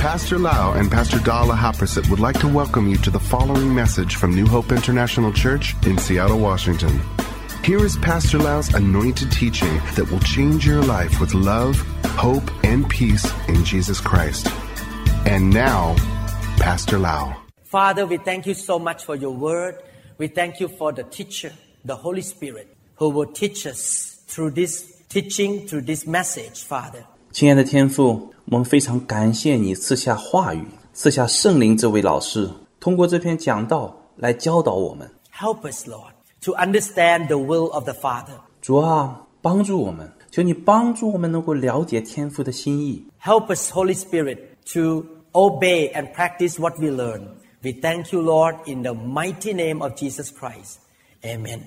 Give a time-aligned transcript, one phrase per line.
[0.00, 4.16] Pastor Lau and Pastor Dala Haprasit would like to welcome you to the following message
[4.16, 7.00] from New Hope International Church in Seattle, Washington.
[7.64, 11.76] Here is Pastor Lau's anointed teaching that will change your life with love,
[12.16, 14.46] hope, and peace in Jesus Christ.
[15.26, 15.96] And now,
[16.58, 17.34] Pastor Lau.
[17.64, 19.82] Father, we thank you so much for your word.
[20.18, 21.52] We thank you for the teacher,
[21.84, 27.04] the Holy Spirit, who will teach us through this teaching, through this message, Father.
[27.32, 35.10] 亲爱的天父， 我们非常感谢你赐下话语，赐下圣灵这位老师，通过这篇讲道来教导我们。
[35.32, 36.12] Help us, Lord,
[36.42, 38.38] to understand the will of the Father.
[38.62, 43.04] 主啊，帮助我们，求你帮助我们能够了解天父的心意。
[43.22, 44.38] Help us, Holy Spirit,
[44.72, 47.22] to obey and practice what we learn.
[47.62, 50.78] We thank you, Lord, in the mighty name of Jesus Christ.
[51.22, 51.60] Amen.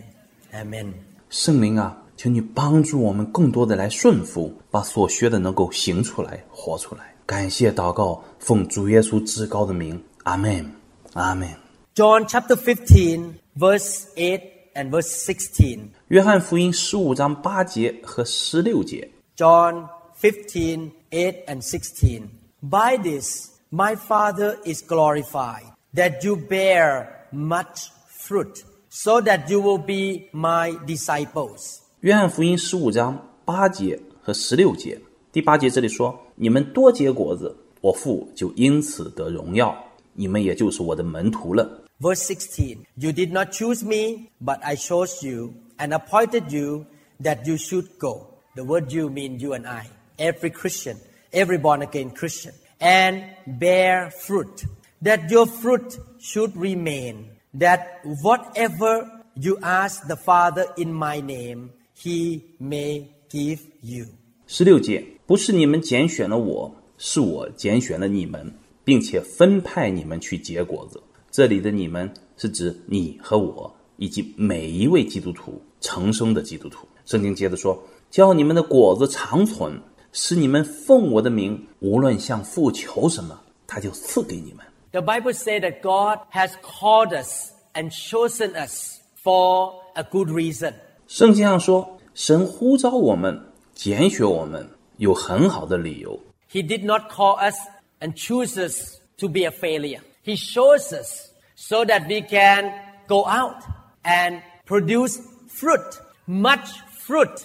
[0.54, 0.94] Amen.
[1.30, 7.16] 圣灵啊， 求你帮助我们更多的来顺服，把所学的能够行出来、活出来。
[7.26, 10.72] 感谢祷告，奉主耶稣至高的名，阿门，
[11.14, 11.48] 阿门。
[11.96, 14.42] John chapter 15, verse 8
[14.74, 15.90] and verse 16.
[16.08, 19.88] 约翰福音十五章八节和十六节， John
[20.20, 22.24] 15, 8 and 16.
[22.62, 29.78] By this, my Father is glorified, that you bear much fruit, so that you will
[29.78, 31.80] be my disciples.
[32.04, 35.00] 约翰福音十五章八节和十六节。
[35.32, 39.78] 第八节这里说：“你们多结果子，我父就因此得荣耀，
[40.14, 42.78] 你们也就是我的门徒了。” Verse 16.
[42.96, 46.86] You did not choose me, but I chose you and appointed you
[47.22, 48.28] that you should go.
[48.56, 49.88] The word you mean you and I.
[50.18, 50.96] Every Christian,
[51.34, 52.54] every born again Christian.
[52.80, 54.64] And bear fruit.
[55.02, 57.32] That your fruit should remain.
[57.54, 64.07] That whatever you ask the Father in my name, he may give you.
[64.47, 68.53] 十六节，不是你们拣选了我，是我拣选了你们，
[68.85, 71.03] 并且分派你们去结果子。
[71.31, 76.87] 这里的你们是指你和我，以及每一位基督徒，成生的基督徒。
[77.05, 79.81] 圣经接着说：“叫你们的果子长存，
[80.13, 90.75] 使你们奉我的名，无论向父求什么，他就赐给你们。” The Bible says that God has called us and chosen us for a good reason.
[91.07, 93.39] 圣经上说，神呼召我们，
[93.75, 94.67] 拣选我们，
[94.97, 96.19] 有很好的理由。
[96.51, 97.57] He did not call us
[98.01, 100.01] and choose us to be a failure.
[100.25, 102.73] He chose us so that we can
[103.07, 103.57] go out
[104.03, 106.69] and produce fruit, much
[107.07, 107.43] fruit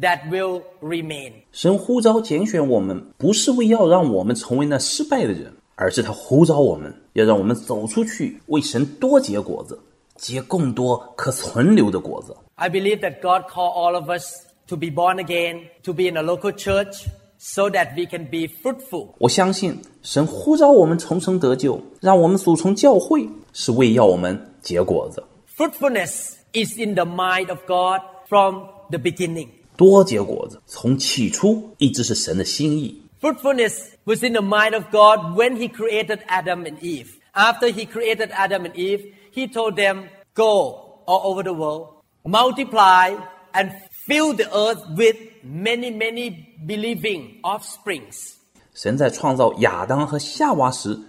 [0.00, 1.32] that will remain.
[1.52, 9.78] 神呼召拣选我们，不是为要让我们成为那失败的人，而是他呼召我们，要让我们走出去，为神多结果子，
[10.17, 12.35] 结更多可存留的果子。
[12.55, 16.17] I believe that God called all of us to be born again, to be in
[16.17, 17.07] a local church,
[17.37, 19.09] so that we can be fruitful.
[19.17, 25.23] 我相信神呼召我们重生得救，让我们组成教会，是为要我们结果子，
[25.57, 29.49] Fruitfulness is in the mind of God from the beginning.
[29.75, 30.61] 多结果子。
[30.67, 33.01] 从起初一直是神的心意。
[33.19, 37.07] Fruitfulness was in the mind of God when He created Adam and Eve.
[37.33, 43.15] After He created Adam and Eve, He told them, Go all over the world, multiply,
[43.53, 43.71] and
[44.07, 48.33] fill the earth with many, many believing offsprings.
[48.73, 50.99] 神在创造亚当和夏娃时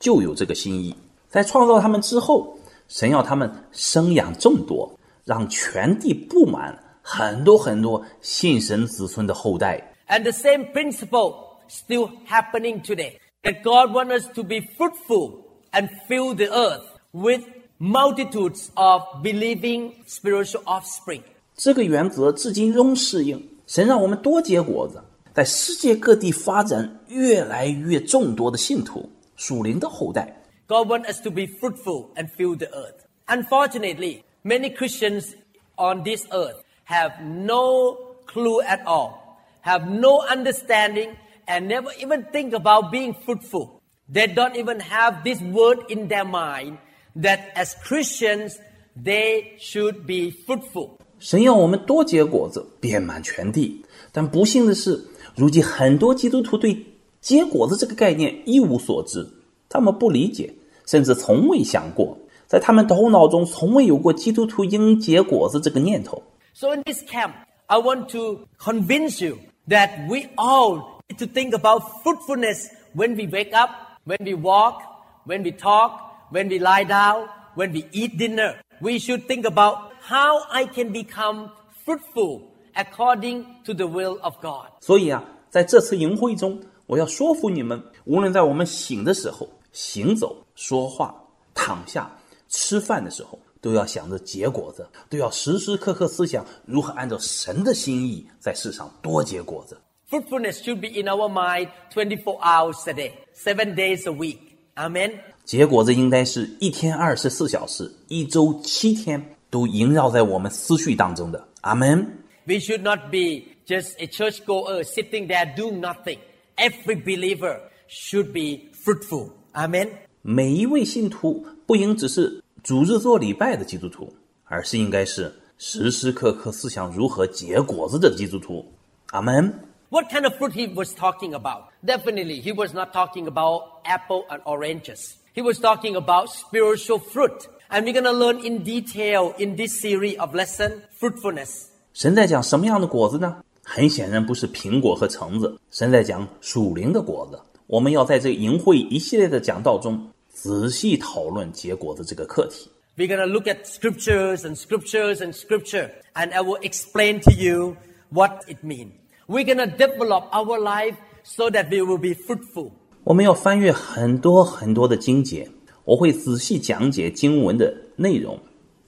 [0.00, 0.96] 就有这个心意，
[1.28, 4.90] 在创造他们之后，神要他们生养众多，
[5.24, 9.94] 让全地布满很多很多信神子孙的后代。
[10.08, 13.18] And the same principle still happening today.
[13.44, 16.82] That God wants us to be fruitful and fill the earth
[17.12, 17.44] with
[17.82, 21.22] multitudes of believing spiritual offspring.
[21.56, 23.48] 这个原则至今仍适应。
[23.66, 25.02] 神让我们多结果子，
[25.34, 30.42] 在世界各地发展越来越众多的信徒，属灵的后代。
[30.66, 33.06] God wants us to be fruitful and fill the earth.
[33.26, 35.34] Unfortunately, many Christians
[35.76, 42.54] on this earth have no clue at all, have no understanding, and never even think
[42.54, 43.80] about being fruitful.
[44.08, 46.78] They don't even have this word in their mind
[47.16, 48.56] that as Christians,
[48.96, 50.90] they should be fruitful.
[51.18, 53.84] 神要我们多结果子，遍满全地。
[54.12, 55.04] 但不幸的是，
[55.34, 56.86] 如今很多基督徒对
[57.20, 59.28] 结果子这个概念一无所知，
[59.68, 60.54] 他们不理解，
[60.86, 66.22] 甚至从未想过，在他们头脑中从未有过基督徒应结果子这个念头。
[66.54, 67.32] So in this camp,
[67.66, 69.38] I want to convince you
[69.68, 73.70] that we all need to think about fruitfulness when we wake up,
[74.06, 74.80] when we walk,
[75.26, 76.00] when we talk,
[76.32, 78.56] when we lie down, when we eat dinner.
[78.80, 81.50] We should think about how I can become
[81.84, 82.42] fruitful
[82.74, 84.68] according to the will of God.
[84.80, 91.14] 所以啊，在这次营会中，我 我要说服你们，无论在我们醒的时候、行走、说话、
[91.54, 92.10] 躺下、
[92.48, 99.78] 吃饭的时候，都要想着结果子，都要时时刻刻思想如何按照神的心意在世上多结果子。
[100.10, 104.38] Fruitfulness should be in our mind 24 hours a day, seven days a week.
[104.74, 105.20] Amen.
[105.44, 111.48] 结果子应该是一天二十四小时，一周七天都萦绕在我们思绪当中的。
[111.62, 112.06] 阿门。
[112.44, 116.18] We should not be just a churchgoer sitting there doing nothing.
[116.56, 119.30] Every believer should be fruitful.
[119.52, 119.88] Amen.
[120.22, 124.12] 每一位信徒不应只是主日做礼拜的基督徒，
[124.44, 128.64] 而是应该是时时刻刻思想如何结果子的基督徒。
[129.12, 129.52] 阿门。
[129.90, 131.70] What kind of fruit he was talking about?
[131.82, 135.14] Definitely, he was not talking about apple and oranges.
[135.34, 137.48] He was talking about spiritual fruit.
[137.70, 141.66] And we're going to learn in detail in this series of lesson fruitfulness.
[141.92, 143.44] 神在讲什么样的果子呢？
[143.62, 147.38] 很显然不是苹果和橙子，神在讲属灵的果子。
[147.66, 152.70] 我们要在这个营会一系列的讲道中仔细讨论结果子这个课题。
[152.96, 157.30] We're going to look at scriptures and scriptures and scripture, and I will explain to
[157.30, 157.76] you
[158.10, 158.92] what it means.
[159.26, 162.72] We're going to develop our life so that we will be fruitful.
[163.05, 165.45] 我们要翻阅很多很多的经节，
[165.83, 168.39] 我会仔细讲解经文的内容，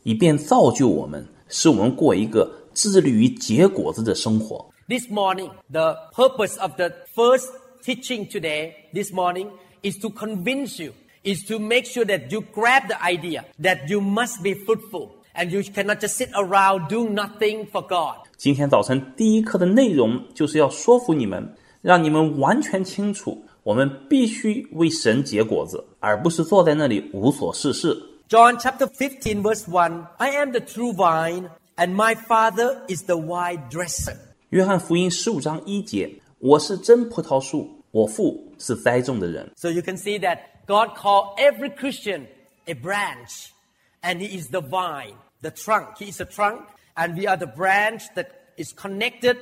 [0.04, 4.66] 以便造就我们，使我们过一个致力于结果子的生活。
[4.88, 7.50] This morning, the purpose of the first
[7.84, 9.50] teaching today, this morning,
[9.82, 14.00] is to convince you, is to make sure that you grab the idea that you
[14.00, 18.26] must be fruitful and you cannot just sit around doing nothing for God.
[18.38, 28.00] 今天早晨第一课的内容就是要说服你们，让你们完全清楚，我们必须为神结果子，而不是坐在那里无所事事。
[28.30, 34.16] John chapter fifteen verse one: I am the true vine, and my Father is the vinedresser.
[34.50, 39.52] 约翰福音十五章一节：我是真葡萄树，我父是栽种的人。
[39.56, 42.28] So you can see that God called every Christian
[42.68, 43.48] a branch,
[44.04, 45.98] and He is the vine, the trunk.
[45.98, 46.62] He is a trunk,
[46.94, 48.28] and we are the branch that
[48.58, 49.38] is connected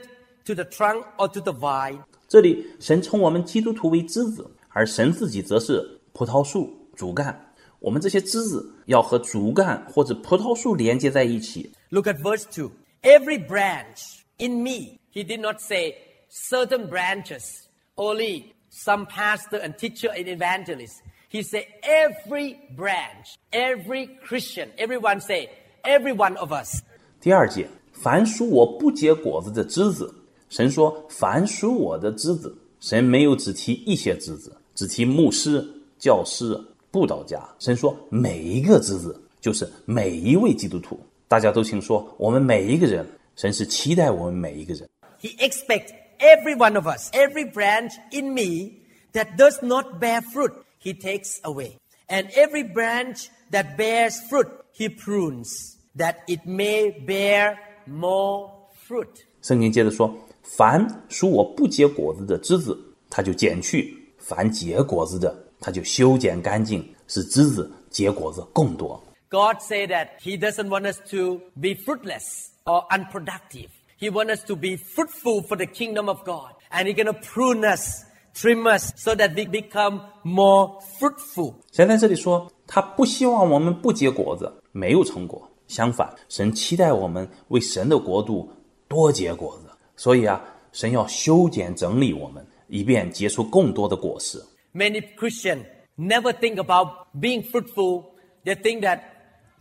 [0.45, 2.05] to the trunk or to the vine.
[2.33, 7.53] 这里神称我们基督徒为枝子，而神自己则是葡萄树主干。
[7.77, 11.71] 我们这些枝子要和主干或者葡萄树连接在一起。
[11.91, 12.71] Look at verse two.
[13.03, 15.93] Every branch in me, He did not say
[16.31, 21.03] certain branches, only some pastor and teacher and evangelist.
[21.29, 25.49] He said every branch, every Christian, everyone say,
[25.83, 26.81] every one of us.
[27.21, 30.11] 第二节，凡属我不结果子的枝子，
[30.53, 35.67] 神说：凡属我的枝子，神没有只提一些枝子，只提牧师、
[35.97, 36.55] 教师、
[36.91, 37.43] 布道家。
[37.57, 40.99] 神说每一个枝子，就是每一位基督徒。
[41.27, 43.03] 大家都请说，我们每一个人，
[43.35, 44.87] 神是期待我们每一个人。
[45.19, 45.89] He expects
[46.19, 48.73] every one of us, every branch in me
[49.13, 51.77] that does not bear fruit, he takes away.
[52.07, 57.55] And every branch that bears fruit, he prunes, that it may bear
[57.87, 58.51] more
[58.87, 59.09] fruit.
[59.41, 62.77] 圣经接着说：凡属我不结果子的枝子，
[63.09, 69.01] 他就剪去；凡结果子的，他就修剪干净，使枝子结果子更多。
[69.29, 73.69] God said that He doesn't want us to be fruitless or unproductive.
[73.99, 76.51] He wants us to be fruitful for the kingdom of God.
[76.69, 78.03] And He's going to prune us,
[78.35, 81.55] trim us, so that we become more fruitful.
[81.71, 85.49] 神在这里说，他不希望我们不结果子，没有成果。
[85.67, 88.51] 相反，神期待我们为神的国度
[88.87, 89.62] 多结果子。
[89.96, 90.40] 所以啊，
[90.72, 94.42] 神要修剪整理我们，以便结出更多的果实。
[94.74, 95.64] Many Christians
[95.96, 98.04] never think about being fruitful.
[98.44, 99.00] They think that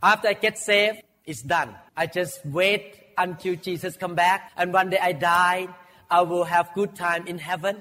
[0.02, 1.70] after I get saved, it's done.
[1.96, 2.82] I just wait
[3.16, 5.68] until Jesus come back, and one day I die.
[6.10, 7.78] I will have good time in heaven.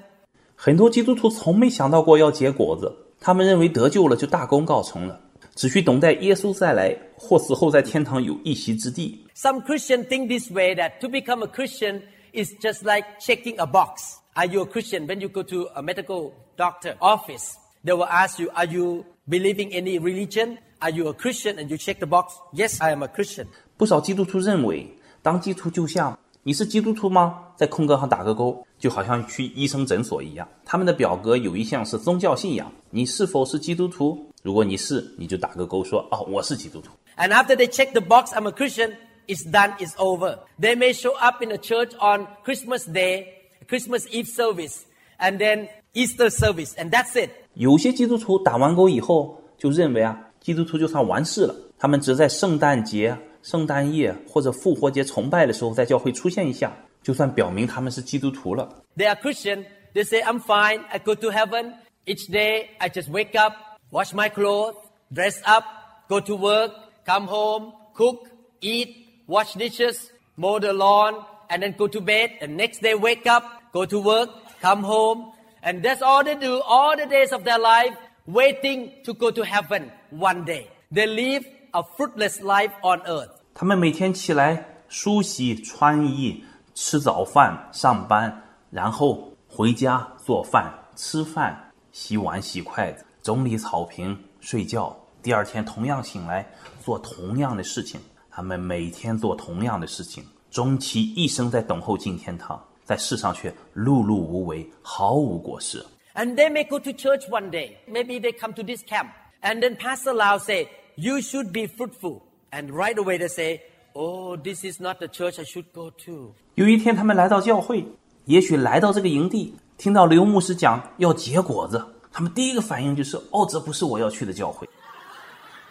[0.55, 5.21] 很多基督徒从没想到过要结果子，他们认为得救了就大功告成了，
[5.53, 9.23] 只需等待耶稣再来，或死后在天堂有一席之地。
[9.35, 12.01] Some Christians think this way that to become a Christian
[12.33, 14.19] is just like checking a box.
[14.35, 15.07] Are you a Christian?
[15.07, 19.73] When you go to a medical doctor office, they will ask you, Are you believing
[19.73, 20.59] any religion?
[20.79, 21.57] Are you a Christian?
[21.57, 22.33] And you check the box.
[22.53, 23.47] Yes, I am a Christian.
[23.77, 24.87] 不少基督徒认为，
[25.21, 27.43] 当基督徒就像你是基督徒吗？
[27.55, 30.47] 在空格上打个勾，就好像去医生诊所一样。
[30.63, 34.31] 他们的表格有一项是宗教信仰，你是否是基督徒？
[34.43, 36.91] 如果你是，你就打个勾说哦，我是基督徒。
[37.17, 38.93] And after they check the box, I'm a Christian,
[39.27, 40.39] it's done, it's over.
[40.59, 43.27] They may show up in the church on Christmas Day,
[43.67, 44.85] Christmas Eve service,
[45.19, 47.31] and then Easter service, and that's it.
[47.55, 51.55] 有些基督徒打完勾以后，就认为啊，基督徒就算完事了。
[51.79, 56.71] 他们只在圣诞节、圣诞夜或者复活节崇拜的时候，在教会出现一下，
[57.01, 58.83] 就算表明他们是基督徒了。
[58.95, 60.81] They are Christian, they say, I'm fine.
[60.89, 61.73] I go to heaven.
[62.05, 63.53] Each day, I just wake up,
[63.91, 64.75] wash my clothes,
[65.11, 65.65] dress up,
[66.07, 66.71] go to work,
[67.05, 68.29] come home, cook,
[68.61, 68.89] eat,
[69.31, 72.31] wash dishes, mow the lawn, and then go to bed.
[72.41, 73.43] And next day, wake up,
[73.73, 74.29] go to work,
[74.61, 75.33] come home.
[75.61, 77.95] And that's all they do all the days of their life,
[78.25, 80.69] waiting to go to heaven one day.
[80.91, 83.31] They live a fruitless life on earth.
[83.53, 86.43] 他们每天起来梳洗、穿衣、
[86.73, 94.95] 吃早饭、上班，然后回家做饭、吃饭、洗碗、洗筷子，整理草坪、睡觉。
[95.23, 96.47] 第二天同样醒来
[96.81, 97.99] 做同样的事情。
[98.34, 105.84] 他们每天做同样的事情，终其一生在等候进天堂，在世上却碌碌无为，毫无果实。
[106.14, 107.72] And they may go to church one day.
[107.86, 109.08] Maybe they come to this camp.
[109.42, 112.22] And then Pastor Lau say, you should be fruitful.
[112.50, 113.60] And right away they say,
[113.94, 116.34] oh, this is not the church I should go to.
[116.54, 117.84] 有一天，他们来到教会，
[118.24, 124.66] 也许来到这个营地，听到刘牧师讲要结果子，他们第一个反应就是：哦，这不是我要去的教会。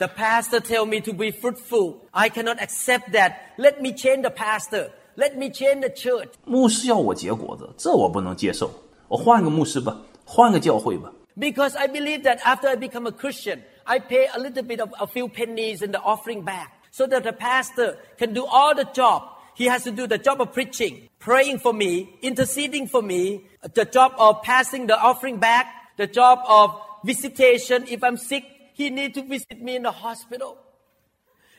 [0.01, 2.03] The pastor tell me to be fruitful.
[2.13, 3.55] I cannot accept that.
[3.57, 4.91] Let me change the pastor.
[5.17, 6.35] Let me change the church.
[6.45, 8.71] 牧师要我结果子，这我不能接受。
[9.09, 11.11] 我换个牧师吧，换个教会吧。
[11.39, 14.91] Because I believe that after I become a Christian, I pay a little bit of
[15.01, 18.85] a few pennies in the offering bag so that the pastor can do all the
[18.93, 19.23] job.
[19.55, 23.87] He has to do the job of preaching, praying for me, interceding for me, the
[23.87, 27.87] job of passing the offering bag, the job of visitation.
[27.89, 28.45] If I'm sick,
[28.82, 30.58] he need to visit me in the hospital.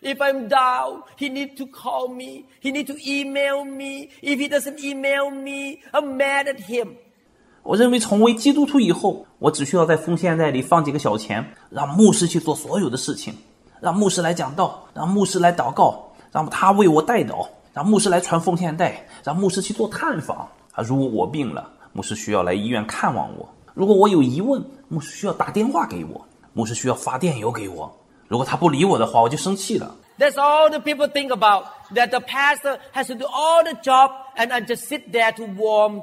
[0.03, 2.47] If I'm down, he need to call me.
[2.61, 4.09] He need to email me.
[4.21, 6.97] If he doesn't email me, I'm mad at him.
[7.63, 13.33] 我认为成为基督徒以后，我只需要在奉献袋里放几个小钱，让牧师去做所有的事情，
[13.81, 20.49] 让牧师来讲道，让牧师来祷告，让他为我代祷，让牧师来传奉献袋，让牧师去做探访。
[20.73, 27.96] 啊，如果我病了，牧师需要来医院看望我；如果我有疑问，牧师需要打电话给我，牧师需要发电邮给我。
[28.28, 29.96] 如果他不理我的话，我就生气了。
[30.18, 31.66] That's all the people think about.
[31.94, 35.44] That the pastor has to do all the job and I just sit there to
[35.46, 36.02] warm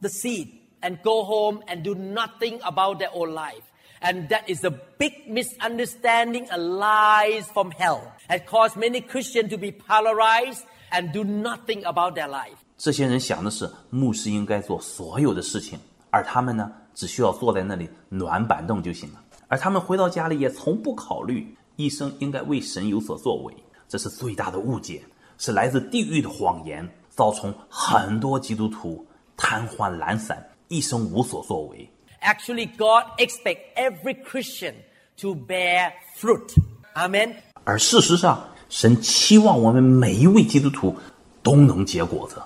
[0.00, 0.48] the seat
[0.80, 3.62] and go home and do nothing about their own life.
[4.00, 8.12] And that is a big misunderstanding and lies from hell.
[8.28, 12.58] It caused many Christians to be polarized and do nothing about their life.
[12.76, 15.78] 这些人想的是牧师应该做所有的事情，
[16.10, 19.20] 而他们呢，只需要坐在那里暖板凳就行了。
[19.49, 23.53] 而他们回到家里也从不考虑一生应该为神有所作为，
[23.87, 25.01] 这是最大的误解，
[25.37, 31.89] 是来自地狱的谎言，造成很多基督徒瘫痪懒散，一生无所作为。
[32.21, 34.75] Actually, God expects every Christian
[35.17, 36.53] to bear fruit.
[36.93, 37.35] Amen.
[37.63, 40.95] 而事实上，神期望我们每一位基督徒
[41.41, 42.41] 都能结果子。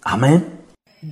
[0.00, 0.40] 阿门。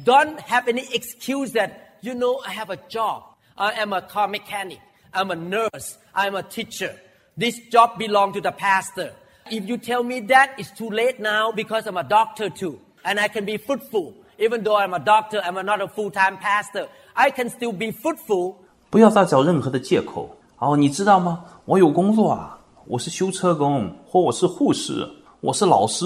[0.04, 1.70] Don't have any excuse that,
[2.00, 3.22] you know, I have a job.
[3.56, 4.78] I am a car mechanic.
[5.13, 5.97] I'm a nurse.
[6.13, 6.95] I'm a teacher.
[7.37, 9.13] This job belongs to the pastor.
[9.49, 12.79] If you tell me that, it's too late now because I'm a doctor too.
[13.03, 14.13] And I can be fruitful.
[14.37, 16.87] Even though I'm a doctor, I'm not a full-time pastor.
[17.15, 18.55] I can still be fruitful
[18.89, 20.35] 不要再找任何的借口。
[20.57, 21.43] 哦，你知道吗？
[21.65, 25.07] 我有工作啊，我是修车工，或我是护士，
[25.41, 26.05] 我是老师，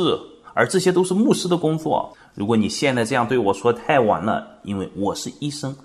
[0.54, 2.16] 而这些都是牧师的工作。
[2.34, 5.76] 如果你现在这样对我说，太晚了，因为我是医生，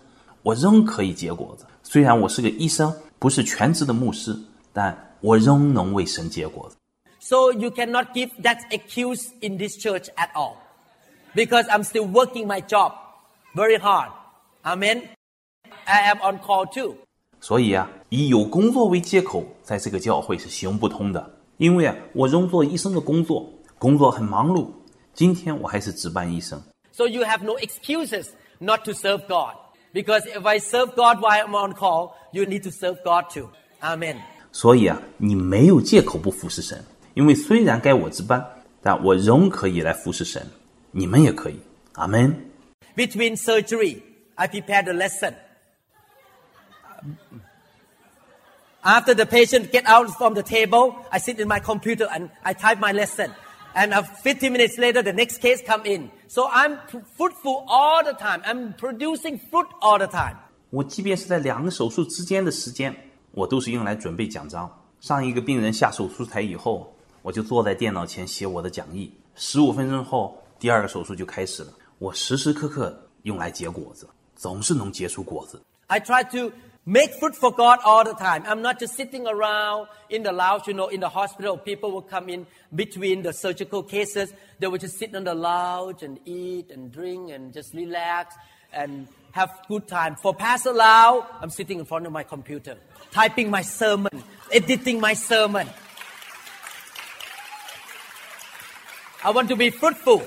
[0.42, 1.64] 我仍可以结果子。
[1.82, 4.38] 虽然我是个医生， 不是全职的牧师，
[4.72, 6.76] 但我仍能为神结果子。
[7.20, 10.54] So you cannot give that excuse in this church at all.
[11.34, 12.92] Because I'm still working my job
[13.54, 14.10] very hard.
[14.62, 15.02] Amen.
[15.84, 16.94] I am on call too.
[17.40, 21.38] 所以啊，以有工作为借口，在这个教会是行不通的。
[21.56, 24.68] 因为啊，我仍做医生的工作，工作很忙碌。
[25.12, 26.60] 今天我还是值班医生。
[26.92, 28.28] So you have no excuses
[28.58, 29.54] not to serve God.
[29.92, 33.48] Because if I serve God while I'm on call, you need to serve God too.
[33.80, 34.16] Amen.
[34.52, 38.44] 所以啊，你没有借口不服侍神，因为虽然该我值班，
[38.82, 40.46] 但我仍可以来服侍神。
[40.90, 41.60] 你们也可以，
[41.94, 42.50] 阿门。
[42.96, 44.02] Between surgery,
[44.34, 45.34] I prepared a lesson.
[48.82, 52.54] After the patient get out from the table, I sit in my computer and I
[52.54, 53.30] type my lesson.
[53.74, 56.10] And uh, 15 minutes later, the next case come in.
[56.26, 58.42] So I'm f- fruitful all the time.
[58.44, 60.36] I'm producing fruit all the time.
[60.70, 62.94] 我即便是在两个手术之间的时间，
[63.32, 64.70] 我都是用来准备讲章。
[65.00, 66.92] 上一个病人下手术台以后，
[67.22, 69.12] 我就坐在电脑前写我的讲义。
[69.36, 71.72] 十五分钟后，第二个手术就开始了。
[71.98, 75.62] 我时时刻刻用来结果子，总是能结出果子。
[75.86, 76.52] I try to
[76.86, 78.44] make fruit for God all the time.
[78.46, 81.58] I'm not just sitting around in the lounge, you know, in the hospital.
[81.58, 84.32] People will come in between the surgical cases.
[84.58, 88.34] They will just sit on the lounge and eat and drink and just relax
[88.72, 90.16] and have good time.
[90.16, 92.76] For Pastor Lau, I'm sitting in front of my computer,
[93.10, 95.68] typing my sermon, editing my sermon.
[99.24, 100.22] I want to be fruitful.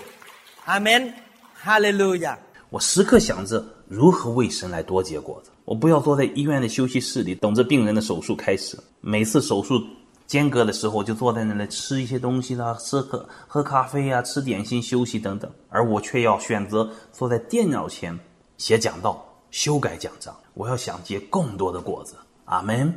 [0.67, 1.15] Amen.
[1.63, 2.37] Hallelujah.
[2.69, 5.51] 我时刻想着如何为神来多结果子。
[5.66, 8.78] 我不要坐在医院的休息室里等着病人的手术开始。
[9.00, 9.82] 每次手术
[10.24, 15.50] 间隔的时候，就坐在那里吃一些东西啦，吃喝喝咖啡呀、吃点心、休息等等。
[15.68, 18.16] 而我却要选择坐在电脑前
[18.56, 20.32] 写讲道、修改讲章。
[20.54, 22.14] 我要想结更多的果子。
[22.44, 22.94] 阿门。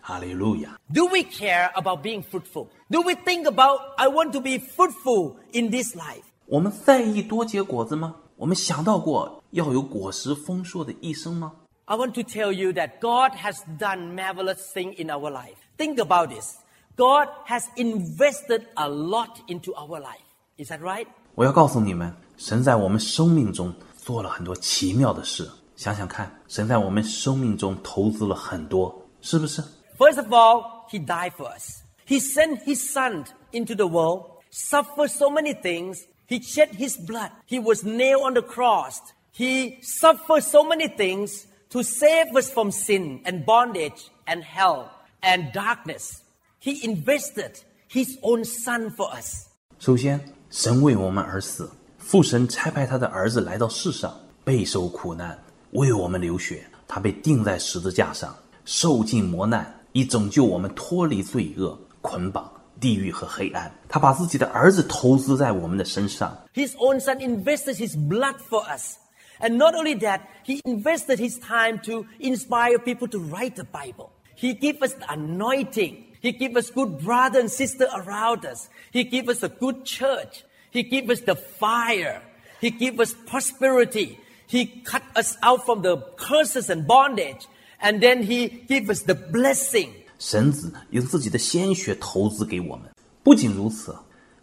[0.00, 0.78] 哈利路亚。
[0.94, 2.68] Do we care about being fruitful?
[2.88, 6.22] Do we think about, I want to be fruitful in this life?
[6.46, 8.14] 我们在意多结果子吗？
[8.36, 11.52] 我们想到过要有果实丰硕的一生吗？
[11.85, 15.55] I want to tell you that God has done marvelous things in our life.
[15.77, 16.57] Think about this.
[16.97, 20.25] God has invested a lot into our life.
[20.57, 21.07] Is that right?
[21.35, 25.49] 我要告诉你们，神在我们生命中做了很多奇妙的事。
[25.75, 29.61] 想想看，神在我们生命中投资了很多，是不是？
[29.97, 31.83] First of all, He died for us.
[32.07, 35.99] He sent His Son into the world, suffered so many things.
[36.27, 37.31] He shed His blood.
[37.47, 38.99] He was nailed on the cross.
[39.31, 44.89] He suffered so many things to save us from sin and bondage and hell
[45.21, 46.21] and darkness.
[46.59, 47.59] He invested
[47.89, 49.47] His own Son for us.
[49.79, 50.19] 首先，
[50.49, 55.37] 神为我们而死，父神差派他的儿子来到世上，备受苦难，
[55.71, 56.65] 为我们流血。
[56.87, 63.69] 他被钉在十字架上，受尽磨难，以拯救我们脱离罪恶、捆绑、地狱和黑暗。
[63.89, 68.95] 他把自己的儿子投资在我们的身上， His own son invested his blood for us.
[69.41, 74.11] And not only that, he invested his time to inspire people to write the Bible.
[74.35, 76.05] He gave us the anointing.
[76.21, 78.69] He gave us good brother and sister around us.
[78.91, 80.43] He gave us a good church.
[80.71, 82.21] He gave us the fire.
[82.59, 84.17] He gave us prosperity.
[84.47, 87.47] He cut us out from the curses and bondage.
[87.79, 89.89] And then he gave us the blessing.
[90.17, 92.89] 神子用自己的鲜血投资给我们。
[93.21, 93.95] 不仅如此，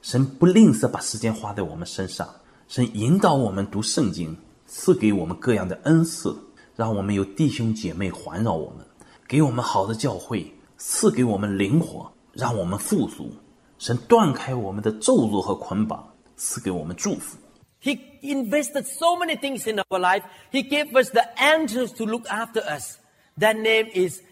[0.03, 2.33] 神不吝啬把时间花在我们身上，
[2.69, 4.37] 神引导我们读圣经，
[4.69, 6.37] 赐给我们各样的恩赐，
[6.77, 8.85] 让我们有弟兄姐妹环绕我们，
[9.29, 13.33] 给我们好的教会，赐给我们灵活，让我们富足。
[13.79, 17.37] 神断开我们的咒诅和捆绑，赐给我们祝福。
[17.83, 20.23] He invested so many things in our life.
[20.51, 22.97] He gave us the angels to look after us.
[23.39, 24.23] That name is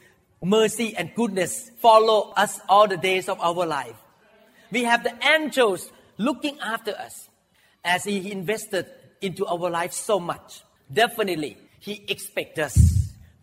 [0.41, 3.97] mercy and goodness follow us all the days of our life.
[4.71, 7.29] We have the angels looking after us
[7.85, 8.87] as He invested
[9.21, 10.63] into our life so much.
[10.93, 12.77] Definitely, He expects us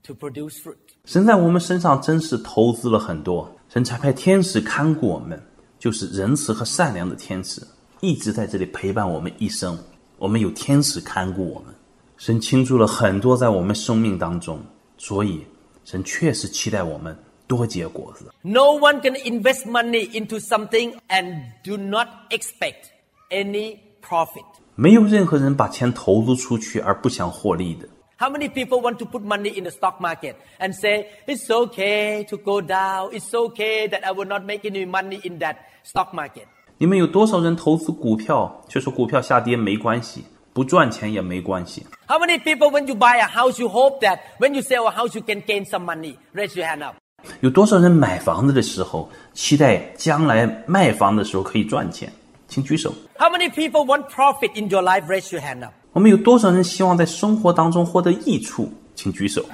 [0.03, 0.77] to produce fruit.
[1.05, 5.41] 神在我们身上真是投资了很多，神差派天使看顾我们，
[5.79, 7.61] 就是仁慈和善良的天使，
[8.01, 9.77] 一直在这里陪伴我们一生。
[10.17, 11.73] 我们有天使看顾我们，
[12.17, 14.59] 神倾注了很多在我们生命当中，
[14.97, 15.45] 所以
[15.85, 18.29] 神确实期待我们多结果子。
[18.41, 22.91] No one can invest money into something and do not expect
[23.29, 24.45] any profit.
[24.75, 27.87] 没有任何人把钱投资出去而不想获利的。
[28.17, 32.25] How many people want to put money in the stock market and say, it's okay
[32.25, 36.13] to go down, it's okay that I will not make any money in that stock
[36.13, 36.43] market?
[36.77, 41.85] 你们有多少人投资股票，却说股票下跌没关系，不赚钱也没关系？
[42.07, 44.91] How many people, when you buy a house, you hope that when you sell a
[44.91, 46.15] house, you can gain some money?
[46.33, 46.95] Raise your hand up.
[47.41, 52.11] 有多少人买房子的时候期待将来卖房的时候可以赚钱？
[52.53, 52.93] 请举手。
[53.17, 55.05] How many people want profit in your life?
[55.07, 55.73] Raise your hand up.
[55.91, 58.71] 我们有多少人希望在生活当中获得益处？
[58.95, 59.45] 请举手。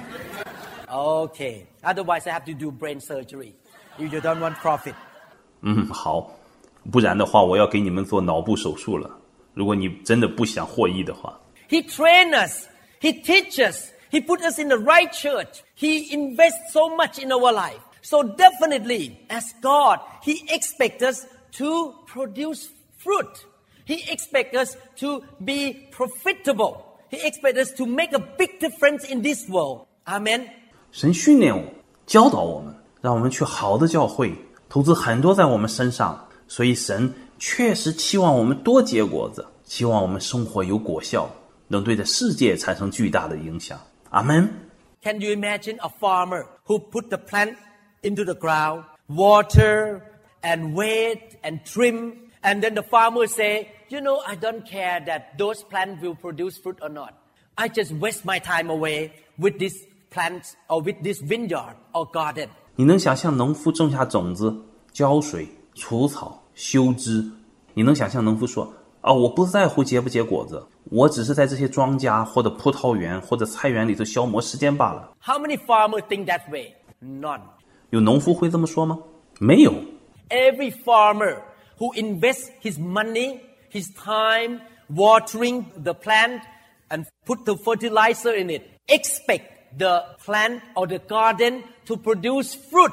[0.88, 1.66] Okay.
[1.82, 3.52] Otherwise, I have to do brain surgery
[3.98, 4.94] if you don't want profit.
[5.60, 6.32] 嗯，好，
[6.90, 9.10] 不然的话，我要给你们做脑部手术了。
[9.54, 12.66] 如果你真的不想获益的话， He trains us.
[13.00, 13.88] He teaches.
[14.10, 15.62] He put us in the right church.
[15.76, 17.80] He invests so much in our life.
[18.02, 21.26] So definitely, as God, He expects us
[21.58, 22.68] to produce
[23.00, 23.44] fruit.
[23.86, 26.82] He expects us to be profitable.
[27.10, 29.86] He expects us to make a big difference in this world.
[30.04, 30.48] Amen.
[30.90, 31.64] 神训练我，
[32.06, 34.34] 教导我们，让我们去好的教会，
[34.68, 36.28] 投资很多在我们身上。
[36.48, 41.28] 所以神确实期望我们多结果子，期望我们生活有果效，
[41.68, 43.78] 能对这世界产生巨大的影响。
[44.10, 44.48] 阿门。
[45.02, 47.56] Can you imagine a farmer who put the plant
[48.02, 50.00] into the ground, water
[50.42, 55.36] and wait and trim, and then the farmer say, you know, I don't care that
[55.38, 57.14] those plants will produce fruit or not.
[57.56, 59.76] I just waste my time away with these
[60.10, 62.48] plants or with this vineyard or garden.
[62.76, 64.54] 你能想象农夫种下种子、
[64.92, 67.24] 浇水、除草、修枝？
[67.74, 75.12] 你能想象农夫说：“ 啊，我不在乎结不结果子，我只是在这些庄稼或者葡萄园或者菜园里头消磨时间罢了。
[75.20, 76.74] How many farmers think that way?
[77.02, 77.40] None.
[77.90, 78.98] 有农夫会这么说吗？
[79.38, 79.72] 没有。
[80.28, 81.38] Every farmer
[81.80, 86.42] who invests his money, his time watering the plant
[86.88, 92.92] and put the fertilizer in it, expect the plant or the garden to produce fruit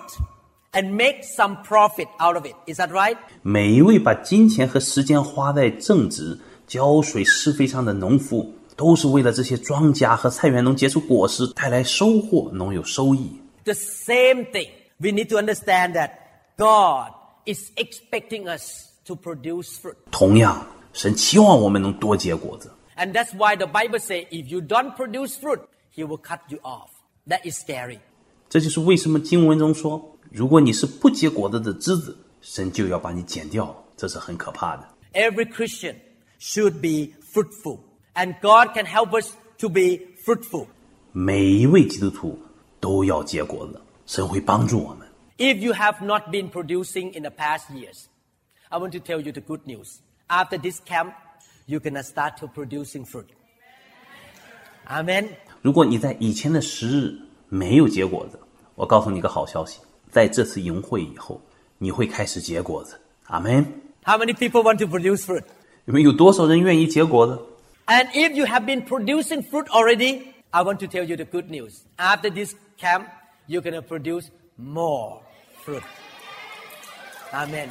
[0.74, 2.56] and make some profit out of it.
[2.68, 3.18] Is that right?
[3.44, 13.40] 每一位把金钱和时间花在种植、浇水、施肥上的农夫，都是为了这些庄稼和菜园能结出果实，带来收获，能有收益。
[13.66, 14.70] The same thing.
[15.00, 16.12] We need to understand that
[16.58, 17.14] God
[17.48, 19.96] is expecting us to produce fruit.
[20.12, 22.72] 同样，神期望我们能多结果子。
[22.96, 25.62] And that's why the Bible says if you don't produce fruit,
[25.96, 26.90] He will cut you off.
[27.28, 28.00] That is scary.
[28.50, 34.88] 这就是为什么经文中说，如果你是不结果子的枝子，神就要把你剪掉，这是很可怕的。
[35.14, 35.96] Every Christian
[36.40, 37.80] should be fruitful.
[38.14, 40.68] And God can help us to be fruitful.
[41.12, 42.38] 每一位基督徒
[42.80, 45.07] 都要结果子，神会帮助我们。
[45.38, 48.06] If you have not been producing in the past years,
[48.70, 50.00] I want to tell you the good news.
[50.28, 51.14] After this camp,
[51.68, 53.28] you're going to start to producing fruit.
[54.88, 55.30] Amen.
[55.62, 57.18] 如果你在以前的时日
[57.50, 58.40] 没有结果子，
[58.76, 59.80] 我告诉你个好消息，
[60.12, 61.42] 在这次营会以后，
[61.78, 63.00] 你会开始结果子。
[63.26, 63.66] 阿门。
[64.04, 65.44] How many people want to produce fruit?
[65.86, 67.42] 你们有多少人愿意结果子？
[67.86, 71.50] And if you have been producing fruit already, I want to tell you the good
[71.50, 71.82] news.
[71.98, 73.08] After this camp,
[73.48, 75.22] you're going to produce more
[75.68, 75.82] fruit.
[77.32, 77.70] Amen.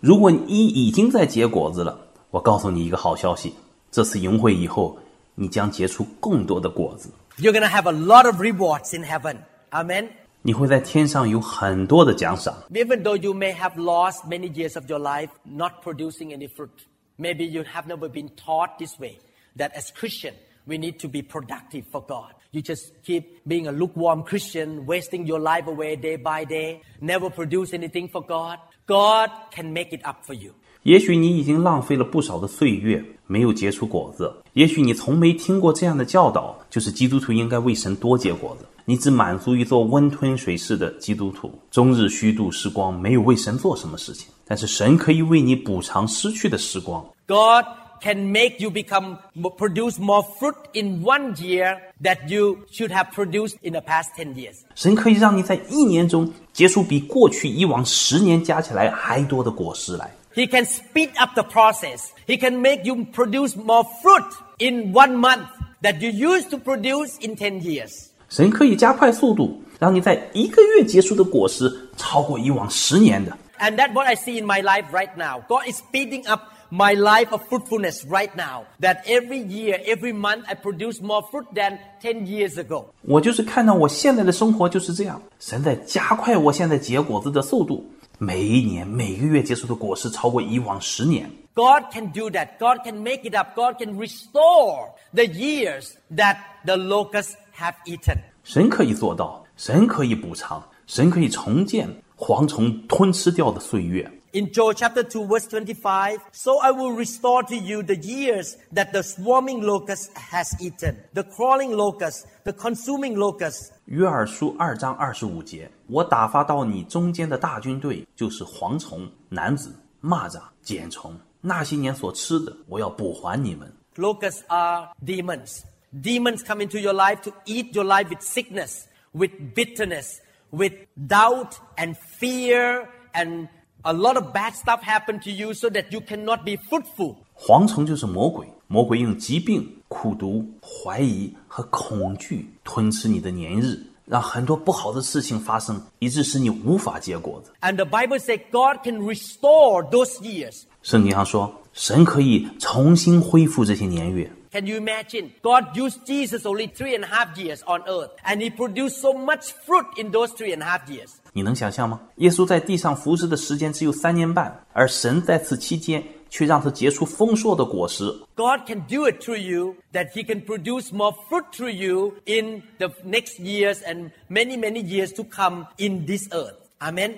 [0.00, 1.98] 如果你已经在结果子了，
[2.30, 3.54] 我告诉你一个好消息：
[3.90, 4.98] 这次营会以后，
[5.34, 7.10] 你将结出更多的果子。
[7.38, 9.38] You're going to have a lot of rewards in heaven.
[9.70, 10.10] Amen.
[10.42, 12.54] 你会在天上有很多的奖赏。
[12.70, 16.68] Even though you may have lost many years of your life not producing any fruit,
[17.16, 19.18] maybe you have never been taught this way
[19.56, 20.34] that as Christian,
[20.66, 22.34] we need to be productive for God.
[22.51, 27.29] You just keep being a lukewarm Christian, wasting your life away day by day, never
[27.29, 28.57] produce anything for God.
[28.87, 30.53] God can make it up for you.
[30.81, 34.33] 也许你已经浪费了不少的岁月，没有结出果子。
[34.53, 38.65] 也许你从没听过这样的教导，就是基督徒应该为神多结果子。
[38.85, 44.27] 你只满足于做温吞水式的基督徒，终日虚度时光，没有为神做什么事情。
[44.47, 47.05] 但是神可以为你补偿失去的时光。
[47.27, 47.65] God
[48.00, 49.18] can make you become
[49.56, 54.34] produce more fruit in one year that you should have produced in the past 10
[54.34, 54.56] years.
[54.74, 60.10] 神可以让你在一年中结出比过去以往十年加起来还多的果实来。
[60.34, 62.08] He can speed up the process.
[62.26, 64.26] He can make you produce more fruit
[64.58, 65.46] in one month
[65.82, 68.08] that you used to produce in 10 years.
[68.28, 73.38] 神可以加快速度，让你在一个月结出的果实超过以往十年的。
[73.60, 75.40] And that's what I see in my life right now.
[75.48, 78.64] God is speeding up my life of fruitfulness right now.
[78.80, 82.86] That every year, every month, I produce more fruit than 10 years ago.
[83.02, 87.84] 我就是看到我现在的生活就是这样，神在加快我现在结果子的速度。
[88.18, 91.28] 每一年、每个月结出的果实超过以往十年。
[91.54, 92.58] God can do that.
[92.58, 93.54] God can make it up.
[93.56, 98.16] God can restore the years that the locusts have eaten.
[98.44, 104.10] 神可以做到，神可以补偿，神可以重建蝗虫吞吃掉的岁月。
[104.32, 108.92] In Joel chapter 2 verse 25, so I will restore to you the years that
[108.92, 113.72] the swarming locust has eaten, the crawling locust, the consuming locust.
[113.86, 123.72] 约珥书二章二十五节，我打发到你中间的大军队，就是蝗虫、男子、蚂蚱、茧虫，那些年所吃的，我要补还你们。
[123.96, 125.60] Locusts are demons.
[125.92, 130.18] Demons come into your life to eat your life with sickness, with bitterness,
[130.50, 130.72] with
[131.06, 133.48] doubt and fear and
[133.82, 137.16] a lot of bad stuff happen to you so that you cannot be fruitful.
[137.36, 147.52] 蝗虫就是魔鬼，魔鬼用疾病、苦毒、怀疑和恐惧吞吃你的年日，让很多不好的事情发生，以致使你无法结果子。
[147.60, 150.62] And the Bible says God can restore those years.
[150.82, 154.30] 圣经上说，神可以重新恢复这些年月。
[154.52, 155.30] Can you imagine?
[155.42, 159.12] God used Jesus only three and a half years on earth, and He produced so
[159.12, 161.16] much fruit in those three and a half years.
[161.33, 161.99] 你能想象吗？
[162.17, 168.03] 耶稣在地上服侍的时间只有三年半，而神在此期间却让他结出丰硕的果实。
[168.35, 172.87] God can do it through you, that He can produce more fruit through you in the
[173.05, 176.55] next years and many, many years to come in this earth.
[176.79, 177.13] Amen.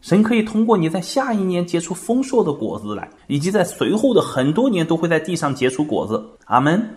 [0.00, 6.24] 神可以通过你在下一年结出丰硕的果子来，以及在随后的很多年都会在地上结出果子。
[6.44, 6.96] 阿门。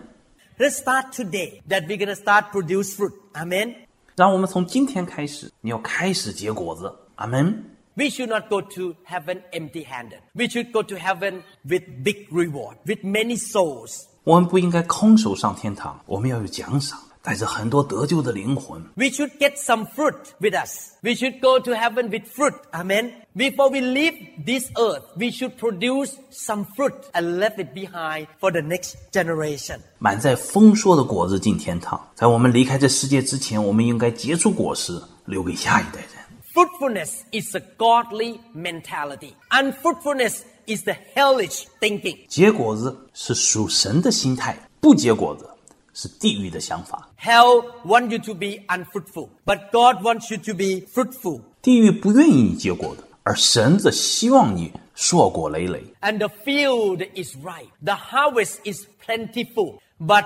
[0.58, 3.12] Let's start today that we're gonna start produce fruit.
[3.32, 3.74] Amen.
[4.20, 6.94] 让我们从今天开始，你要开始结果子。
[7.14, 7.64] 阿门。
[7.94, 10.20] We should not go to heaven empty handed.
[10.34, 14.02] We should go to heaven with big reward, with many souls.
[14.24, 18.81] 我们不应该空手上天堂，我们要有奖赏，带着很多得救的灵魂。
[18.95, 20.91] We should get some fruit with us.
[21.01, 22.53] We should go to heaven with fruit.
[22.71, 23.11] Amen.
[23.35, 24.13] Before we leave
[24.45, 29.79] this earth, we should produce some fruit and leave it behind for the next generation.
[29.97, 31.99] 满载丰硕的果子进天堂。
[32.15, 36.09] 在我们离开这世界之前，我们应该结出果实，留给下一代人。
[36.53, 39.33] Fruitfulness is a godly mentality.
[39.49, 42.19] Unfruitfulness is the hellish thinking.
[42.29, 45.49] 结果子是属神的心态，不结果子
[45.92, 47.08] 是地狱的想法。
[47.20, 51.40] Hell wants you to be unfruitful, but God wants you to be fruitful.
[51.62, 55.84] 地狱不愿意你结果的，而神则希望你硕果累累。
[56.00, 57.70] And the field is ripe.
[57.84, 60.24] The harvest is plentiful, but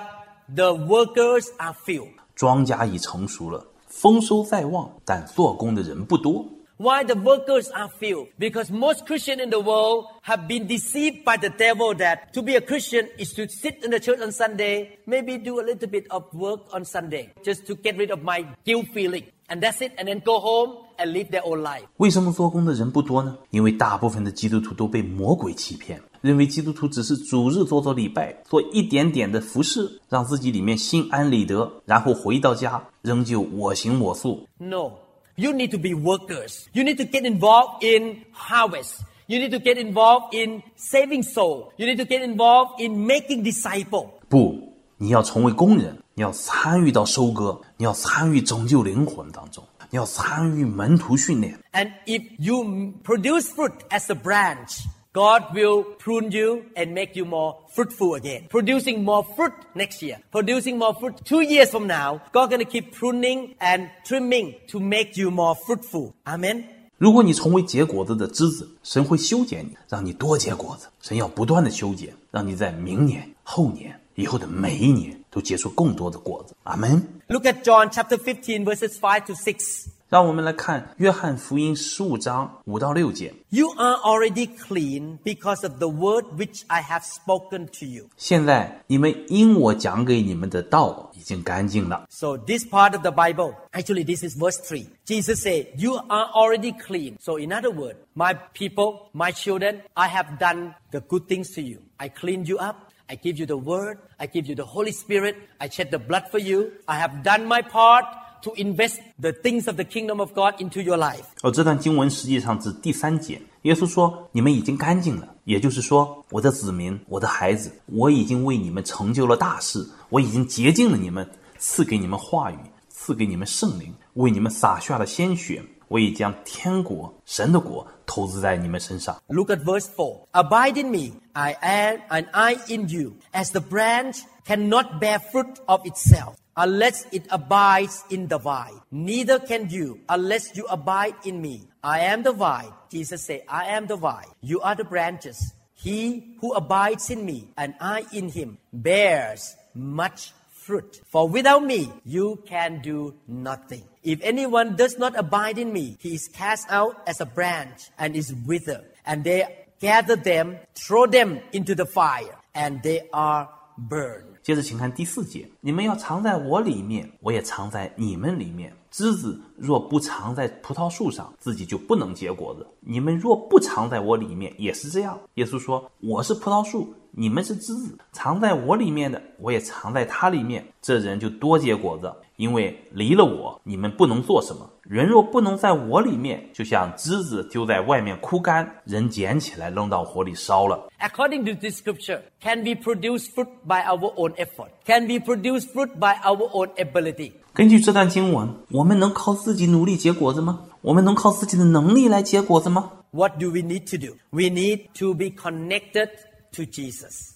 [0.55, 2.09] the workers are few.
[2.37, 6.45] 庄稼已成熟了，丰收在望，但做工的人不多。
[6.78, 8.28] Why the workers are few?
[8.38, 12.56] Because most Christians in the world have been deceived by the devil that to be
[12.56, 16.06] a Christian is to sit in the church on Sunday, maybe do a little bit
[16.10, 19.26] of work on Sunday, just to get rid of my guilt feeling.
[19.50, 21.84] And that's it, and then go home and live their own life.
[21.98, 23.38] 为什么做工的人不多呢？
[23.50, 34.48] 因为大部分的基督徒都被魔鬼欺骗，认为基督徒只是主日做做礼拜，做一点点的服饰，让自己里面心安理得，然后回到家仍旧我行我素。
[34.60, 34.92] No.
[35.36, 36.68] You need to be workers.
[36.74, 39.02] You need to get involved in harvest.
[39.28, 41.72] You need to get involved in saving soul.
[41.78, 44.10] You need to get involved in making disciple.
[44.28, 51.58] 不，你要成为工人，你要参与到收割，你要参与拯救灵魂当中，你要参与门徒训练。
[51.72, 57.16] And if you m- produce fruit as a branch, God will prune you and make
[57.16, 58.48] you more fruitful again.
[58.50, 60.20] Producing more fruit next year.
[60.32, 62.22] Producing more fruit two years from now.
[62.32, 66.14] God gonna keep pruning and trimming to make you more fruitful.
[66.26, 66.64] Amen.
[66.98, 70.88] 如果你成为结果子的枝子，神会修剪你，让你多结果子。
[71.02, 76.54] 神要不断的修剪，让你在明年、后年、以后的每一年都结出更多的果子。
[76.64, 77.02] 阿门。
[77.28, 79.88] Look at John chapter 15 verses 5 to 6.
[80.10, 83.32] 让我们来看约翰福音十五章五到六节。
[83.50, 88.10] You are already clean because of the word which I have spoken to you.
[88.18, 92.08] 现在你们因我讲给你们的道已经干净了。
[92.10, 94.88] So this part of the Bible, actually this is verse 3.
[95.06, 97.18] Jesus said, you are already clean.
[97.20, 101.62] So in other words, my people, my children, I have done the good things to
[101.62, 101.82] you.
[102.00, 102.92] I cleaned you up.
[103.08, 104.00] I give you the word.
[104.20, 105.36] I give you the Holy Spirit.
[105.60, 106.72] I shed the blood for you.
[106.88, 108.06] I have done my part
[108.44, 111.24] to invest the things of the kingdom of God into your life.
[111.42, 122.58] 哦，这段经文实际上指第三节，耶稣说：“你们已经干净了。”也就是说，我的子民，我的孩子，我已经为你们成就了大事，我已经洁净了你们，赐给你们话语，
[122.90, 129.20] 赐给你们圣灵，为你们洒下了鲜血，我已将天国、神的国投资在你们身上。
[129.28, 130.28] Look at verse 4.
[130.34, 133.14] Abide in me, I am, and I in you.
[133.32, 139.39] As the branch cannot bear fruit of itself unless it abides in the vine, neither
[139.39, 141.69] can you unless you abide in me.
[141.83, 142.73] I am the vine.
[142.91, 144.29] Jesus said, I am the vine.
[144.41, 145.53] You are the branches.
[145.75, 150.33] He who abides in me and I in him bears much
[150.65, 151.01] fruit.
[151.05, 153.85] For without me, you can do nothing.
[154.03, 158.17] If anyone does not abide in me, he is cast out as a branch and
[158.17, 158.87] is withered.
[159.05, 164.34] And they gather them, throw them into the fire, and they are burned.
[164.45, 168.71] 接着，请看第四节：你们要藏在我里面，我也藏在你们里面。
[168.91, 172.67] 枝子若不藏在葡萄树上，自己就不能结果子。
[172.81, 175.19] 你们若不藏在我里面，也是这样。
[175.37, 180.63] 耶稣说：“我是葡萄树，你们是枝子，藏在我里面的，我也藏在他里面。
[180.83, 184.70] 这人就多结果子，因为离了我，你们不能做什么。
[184.84, 194.70] 人若不能在我里面，就像枝子丢在外面枯干，人捡起来扔到火里烧了。” According to this scripture, can we produce fruit by our own effort?
[194.86, 197.34] Can we produce fruit by our own ability?
[197.54, 200.66] 根据这段经文，我们能靠自己努力结果子吗？
[200.82, 202.92] 我们能靠自己的能力来结果子吗？
[203.12, 204.16] What do we need to do?
[204.30, 206.10] We need to be connected
[206.54, 207.32] to Jesus.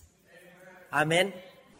[0.92, 1.34] Amen.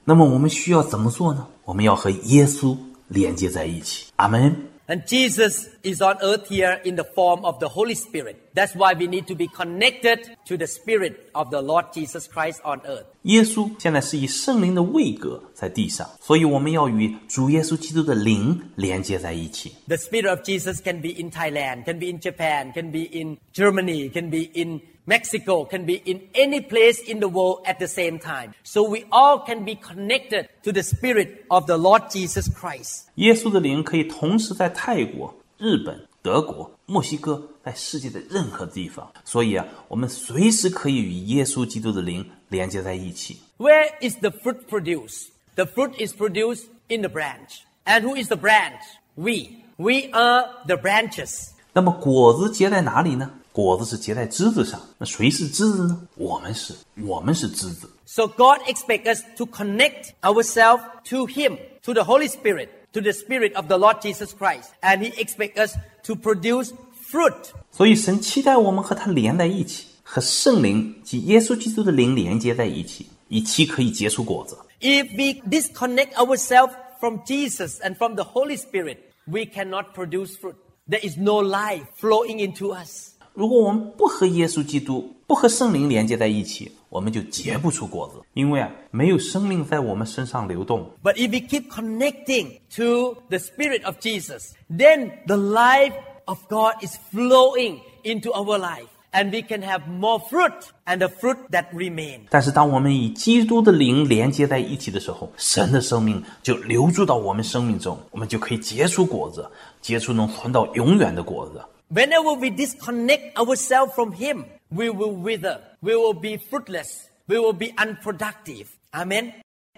[0.04, 1.48] 那么我们需要怎么做呢？
[1.64, 2.76] 我们要和耶稣
[3.08, 4.06] 连接在一起。
[4.16, 4.74] 阿门。
[4.86, 8.36] And Jesus is on earth here in the form of the Holy Spirit.
[8.54, 12.62] That's why we need to be connected to the Spirit of the Lord Jesus Christ
[12.64, 13.06] on earth.
[13.24, 19.74] 耶稣现在是以圣灵的位格在地上，所以我们要与主耶稣基督的灵连接在一起。
[19.88, 23.38] The Spirit of Jesus can be in Thailand, can be in Japan, can be in
[23.54, 27.88] Germany, can be in Mexico, can be in any place in the world at the
[27.88, 28.54] same time.
[28.64, 33.08] So we all can be connected to the Spirit of the Lord Jesus Christ.
[33.16, 39.08] 耶稣的灵可以同时在泰国、日本、 德 德国、墨西哥，在世界的任何地方。
[39.24, 43.40] 所以啊，我们随时可以与耶稣基督的灵连接在一起。
[43.58, 45.28] Where is the fruit produced?
[45.56, 47.60] The fruit is produced in the branch.
[47.86, 48.82] And who is the branch?
[49.14, 49.64] We.
[49.78, 51.50] We are the branches.
[51.74, 53.30] 那么果子结在哪里呢？
[53.52, 54.82] 果子是结在枝子上。
[54.98, 56.08] 那谁是枝子呢？
[56.16, 57.88] 我们是，我们是枝子。
[58.06, 63.12] So God expects us to connect ourselves to Him, to the Holy Spirit, to the
[63.12, 64.70] Spirit of the Lord Jesus Christ.
[64.82, 65.76] And He expects us
[66.09, 66.73] to produce
[67.09, 67.53] fruit.
[67.71, 74.57] 所以神期待我们和他连在一起，和圣灵及耶稣基督的灵连接在一起，以期可以结出果子。
[74.81, 80.57] If we disconnect ourselves from Jesus and from the Holy Spirit, we cannot produce fruit.
[80.89, 83.11] There is no life flowing into us.
[83.35, 90.90] 如果我们不和耶稣基督、不和圣灵连接在一起，我们就结不出果子，因为啊，没有生命在我们身上流动。
[91.04, 95.94] But if we keep connecting to the Spirit of Jesus, then the life
[96.26, 98.88] of God is flowing into our life.
[99.16, 102.22] And we can have more fruit and the fruit that remain.
[102.32, 109.48] 但是，当我们与基督的灵连接在一起的时候，神的生命就流注到我们生命中，我们就可以结出果子，
[109.82, 111.62] 结出能存到永远的果子。
[111.94, 115.60] Whenever we disconnect ourselves from Him, we will wither.
[115.82, 117.08] We will be fruitless.
[117.28, 118.68] We will be unproductive.
[118.92, 119.34] Amen.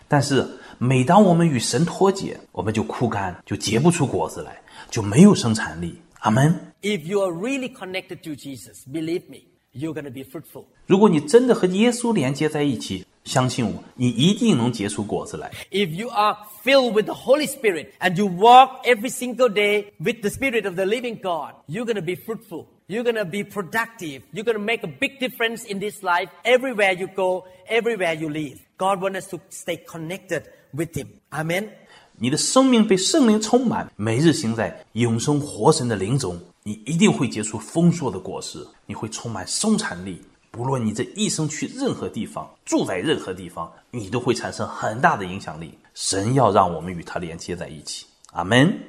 [0.07, 0.47] 但是，
[0.77, 5.95] 每当我们与神脱节，我们就枯干，就结不出果子来，就没有生产力。
[6.19, 6.73] 阿门。
[6.81, 10.65] If you are really connected to Jesus, believe me, you're going to be fruitful.
[10.85, 15.51] 如果你真的和耶稣连接在一起，相信我，你一定能结出果子来。
[15.71, 20.21] If you are filled with the Holy Spirit and you walk every single day with
[20.21, 22.67] the Spirit of the living God, you're going to be fruitful.
[22.89, 24.21] You're going to be productive.
[24.31, 28.29] You're going to make a big difference in this life everywhere you go, everywhere you
[28.29, 28.59] live.
[28.77, 31.07] God wants us to stay connected with Him.
[31.31, 31.69] Amen.
[32.17, 40.21] 你的生命被圣灵充满，每日行在永生活神的灵中，你一定会结出丰硕的果实，你会充满生产力。
[40.51, 45.77] 不论你这一生去任何地方，住在任何地方，你都会产生很大的影响力。
[45.93, 48.05] 神要让我们与他连接在一起。
[48.31, 48.79] 阿门。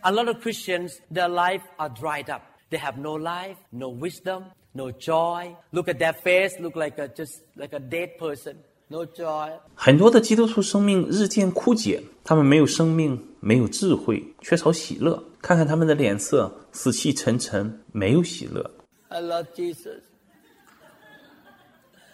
[0.00, 2.42] A lot of Christians, their life are dried up.
[2.70, 5.54] They have no life, no wisdom, no joy.
[5.72, 8.56] Look at their face, look like a, just like a dead person.
[8.88, 9.50] No joy.
[9.74, 15.22] 很多的基督徒生命日渐枯竭，他们没有生命，没有智慧，缺少喜乐。
[15.42, 18.70] 看看他们的脸色，死气沉沉，没有喜乐。
[19.08, 20.02] I love Jesus.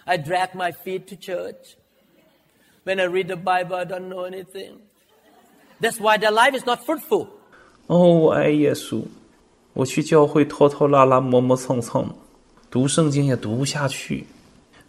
[0.04, 1.76] I drag my feet to church.
[2.84, 4.80] When I read the Bible, I don't know anything.
[5.80, 7.28] That's why their life is not fruitful.
[7.86, 9.04] 哦，我爱耶稣，
[9.77, 12.09] 我去教会拖拖拉拉、磨磨蹭蹭，
[12.71, 14.25] 读圣经也读不下去。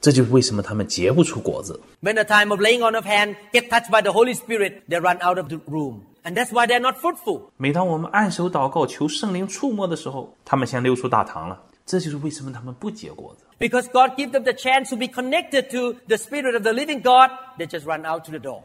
[0.01, 1.79] 这就是为什么他们结不出果子。
[2.01, 5.19] When the time of laying on of hand get touched by the Holy Spirit, they run
[5.21, 6.01] out of the room.
[6.23, 7.51] And that's why they're not fruitful.
[7.59, 11.61] 每当我们按手祷告求圣灵触摸的时候，他们先溜出大堂了。
[11.85, 13.45] 这就是为什么他们不结果子。
[13.59, 17.31] Because God gives them the chance to be connected to the Spirit of the living God,
[17.59, 18.63] they just run out to the door.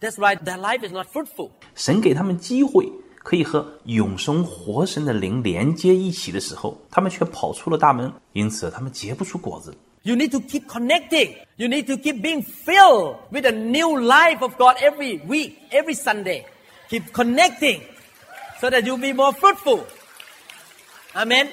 [0.00, 1.50] That's why their life is not fruitful.
[1.74, 2.88] 神给他们机会，
[3.28, 9.76] 可以和永生活神的灵连接一起的时候，他们却跑出了大门，因此他们结不出果子。
[10.02, 11.36] You need to keep connecting.
[11.56, 15.94] You need to keep being filled with a new life of God every week, every
[15.94, 16.44] Sunday.
[16.88, 17.82] Keep connecting
[18.62, 19.80] so that you'll be more fruitful.
[21.12, 21.48] Amen.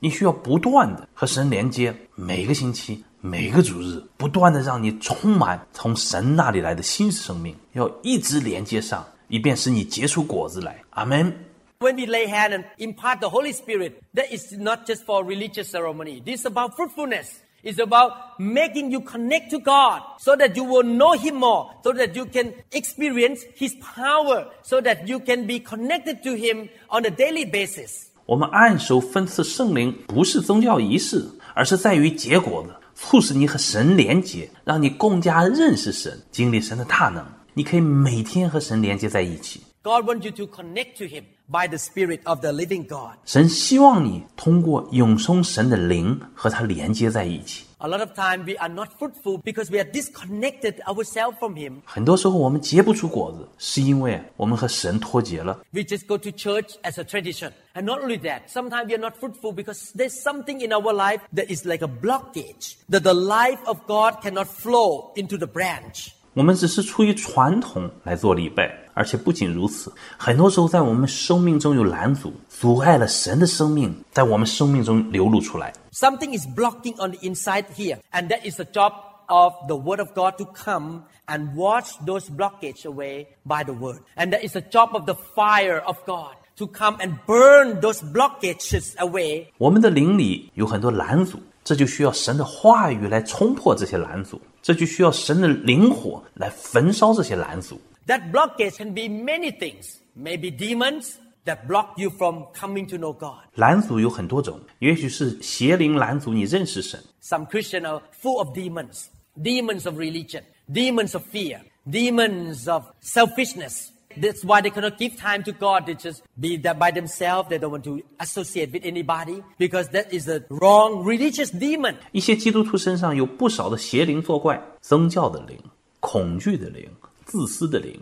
[0.00, 10.81] 你需要不断的和神连接，每个星期、每个主日，不断的让你充满从神那里来的新生命，要一直连接上，以便使你结出果子来。
[10.91, 11.33] 阿门。
[11.79, 15.69] When we lay hand and impart the Holy Spirit, that is not just for religious
[15.69, 16.21] ceremony.
[16.23, 17.41] This is about fruitfulness.
[17.61, 21.93] It's about making you connect to God so that you will know Him more, so
[21.93, 27.05] that you can experience His power, so that you can be connected to Him on
[27.05, 28.07] a daily basis.
[28.25, 37.25] 我们按手分赐圣灵，不是宗教仪式，而是在于结果子，促使你和神连接，让你更加认识神，经历神的大能。
[37.57, 39.61] 你可以每天和神连接在一起。
[39.83, 43.17] God wants you to connect to Him by the Spirit of the living God.
[43.25, 47.65] 神希望你通过永生神的灵和他连接在一起。
[47.79, 51.81] A lot of time we are not fruitful because we are disconnected ourselves from Him.
[51.83, 55.59] 很多时候我们结不出果子，是因为我们和神脱节了。
[55.71, 57.51] We just go to church as a tradition.
[57.73, 61.19] And not only that, sometimes we are not fruitful because there's something in our life
[61.35, 66.15] that is like a blockage, that the life of God cannot flow into the branch.
[66.33, 75.71] 我们只是出于传统来做礼拜，而且不仅如此，很多时候在我们生命中有拦阻，阻碍了神的生命在我们生命中流露出来。
[75.91, 77.99] Something is blocking on the inside here.
[78.11, 78.93] And that is the job
[79.27, 83.99] of the Word of God to come and wash those blockage away by the Word.
[84.15, 88.01] And that is the job of the fire of God to come and burn those
[88.01, 89.45] blockages away.
[89.59, 97.78] 我们的灵里有很多拦阻， 这就需要神的话语来冲破这些拦阻，这就需要神的灵火来焚烧这些拦阻。
[98.06, 99.96] That blockage can be many things.
[100.16, 103.40] Maybe demons that block you from coming to know God.
[103.56, 109.08] 拦阻有很多种，也许是邪灵拦阻你认识神，Some Christians are full of demons.
[109.36, 110.44] Demons of religion.
[110.72, 111.60] Demons of fear.
[111.86, 113.88] Demons of selfishness.
[114.17, 115.87] That's why they cannot give time to God.
[115.87, 117.49] They just be that by themselves.
[117.49, 121.95] They don't want to associate with anybody because that is a wrong religious demon.
[122.11, 125.57] 一些基督徒身上有不少的邪灵作怪，宗教的灵、
[125.99, 126.87] 恐惧的灵、
[127.25, 127.99] 自私的灵，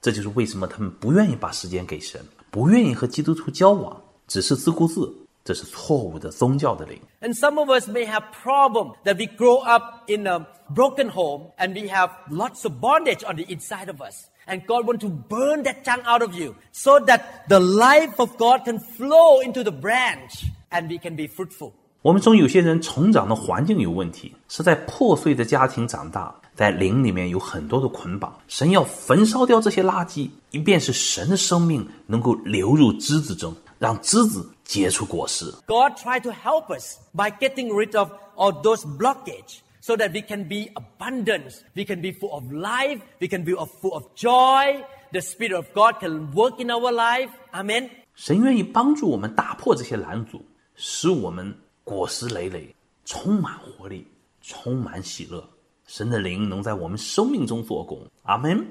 [0.00, 2.18] 这就是为什么他们不愿意把时间给神，
[2.50, 5.14] 不愿意和基督徒交往，只是自顾自。
[5.42, 7.00] 这是错误的宗教的灵。
[7.22, 11.50] And some of us may have problem that we grow up in a broken home
[11.56, 14.26] and we have lots of bondage on the inside of us.
[14.46, 18.36] And God want to burn that junk out of you so that the life of
[18.36, 21.72] God can flow into the branch and we can be fruitful.
[22.02, 28.34] 我们中有些人成长的环境有问题，是在破碎的家庭长大，在灵里面有很多的捆绑。
[28.48, 35.44] 神要焚烧掉这些垃圾，以便是神的生命能够流入枝子中，让枝子结出果实。
[35.66, 40.20] God try to help us by getting rid of all those blockage so that we
[40.22, 44.04] can be abundance, we can be full of life, we can be of- full of
[44.14, 44.84] joy.
[45.12, 47.30] The Spirit of God can work in our life.
[47.52, 47.90] Amen.
[48.14, 50.42] 神愿意帮助我们打破这些拦阻，
[50.76, 52.74] 使我们果实累累，
[53.04, 54.06] 充满活力，
[54.42, 55.48] 充满喜乐。
[55.86, 58.06] 神的灵能在我们生命中做工。
[58.22, 58.64] 阿门。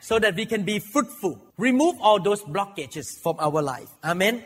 [0.00, 1.38] so that we can be fruitful.
[1.56, 3.88] Remove all those blockages from our life.
[4.02, 4.42] Amen.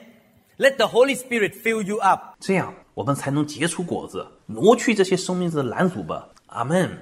[0.57, 2.37] Let the Holy Spirit fill you up.
[2.41, 6.29] 这样我们才能结出果子， 挪去这些生命中的拦阻吧。
[6.47, 6.99] 阿门。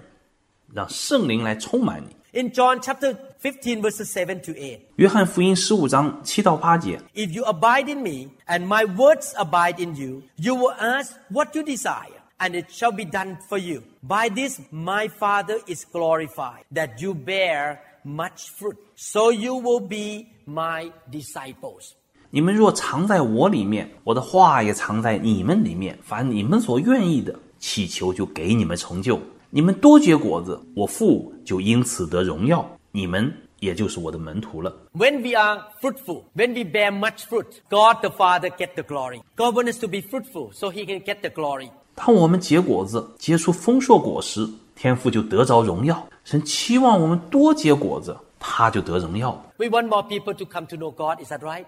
[0.75, 2.17] 让圣灵来充满你。
[2.39, 4.81] In John chapter 15 verses 7 to 8.
[4.97, 11.13] 约翰福音十五章七到八节， If you abide in me and my words abide in you, you will ask
[11.31, 13.85] what you desire and it shall be done for you.
[14.03, 18.77] By this my Father is glorified that you bear much fruit.
[18.97, 21.95] So you will be my disciples.
[22.34, 29.20] 你们若藏在我里面，我的话也藏在你们里面，凡你们所愿意的，祈求就给你们成就。
[29.50, 33.30] 你们多结果子，我父就因此得荣耀，你们
[33.60, 34.74] 也就是我的门徒了。
[34.94, 39.22] When we are fruitful, when we bear much fruit, God the Father get the glory.
[39.36, 41.70] God wants to be fruitful so he can get the glory.
[41.96, 46.08] 当我们结果子，结出丰硕果实，天父就得着荣耀。
[46.24, 49.32] 神期望我们多结果子，他就得荣耀。
[49.58, 51.66] We want more people to come to know God, is that right?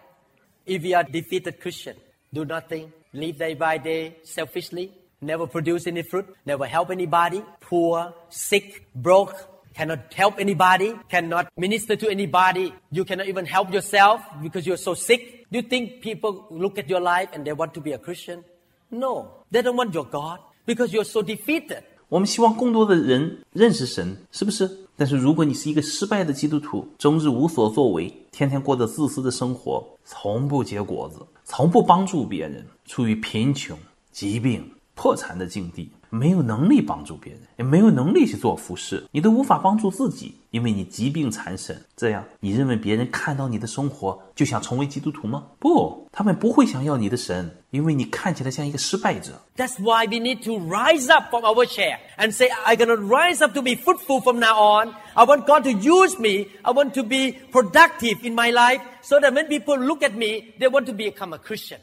[0.66, 1.96] If we are defeated Christian,
[2.32, 8.14] do nothing, live day by day selfishly, never produce any fruit, never help anybody, poor,
[8.28, 9.34] sick, broke,
[9.74, 14.94] cannot help anybody, cannot minister to anybody, you cannot even help yourself because you're so
[14.94, 15.46] sick.
[15.50, 18.44] Do you think people look at your life and they want to be a Christian?
[18.90, 21.82] No, they don't want your God because you're so defeated.
[22.08, 24.68] 我们希望更多的人认识神，是不是？
[24.95, 33.77] 但是如果你是一个失败的基督徒，终日无所作为，天天过着自私的生活，从不结果子，从不帮助别人，处于贫穷、
[34.11, 41.75] 疾病、破产的境地，没有能力帮助别人，也没有能力去做服饰，你都无法帮助自己，因为你疾病缠身。
[41.97, 45.43] 这样，你认为别人看到你的生活就想成为基督徒吗？
[45.57, 49.41] 不，他们不会想要你的神，因为你看起来像一个失败者。
[49.57, 53.55] That's why we need to rise up from our chair and say, I'm to rise up
[53.55, 54.93] to be fruitful from now on.
[55.15, 56.45] I want God to use me.
[56.61, 60.53] I want to be productive in my life so that when people look at me,
[60.59, 61.79] they want to become a Christian.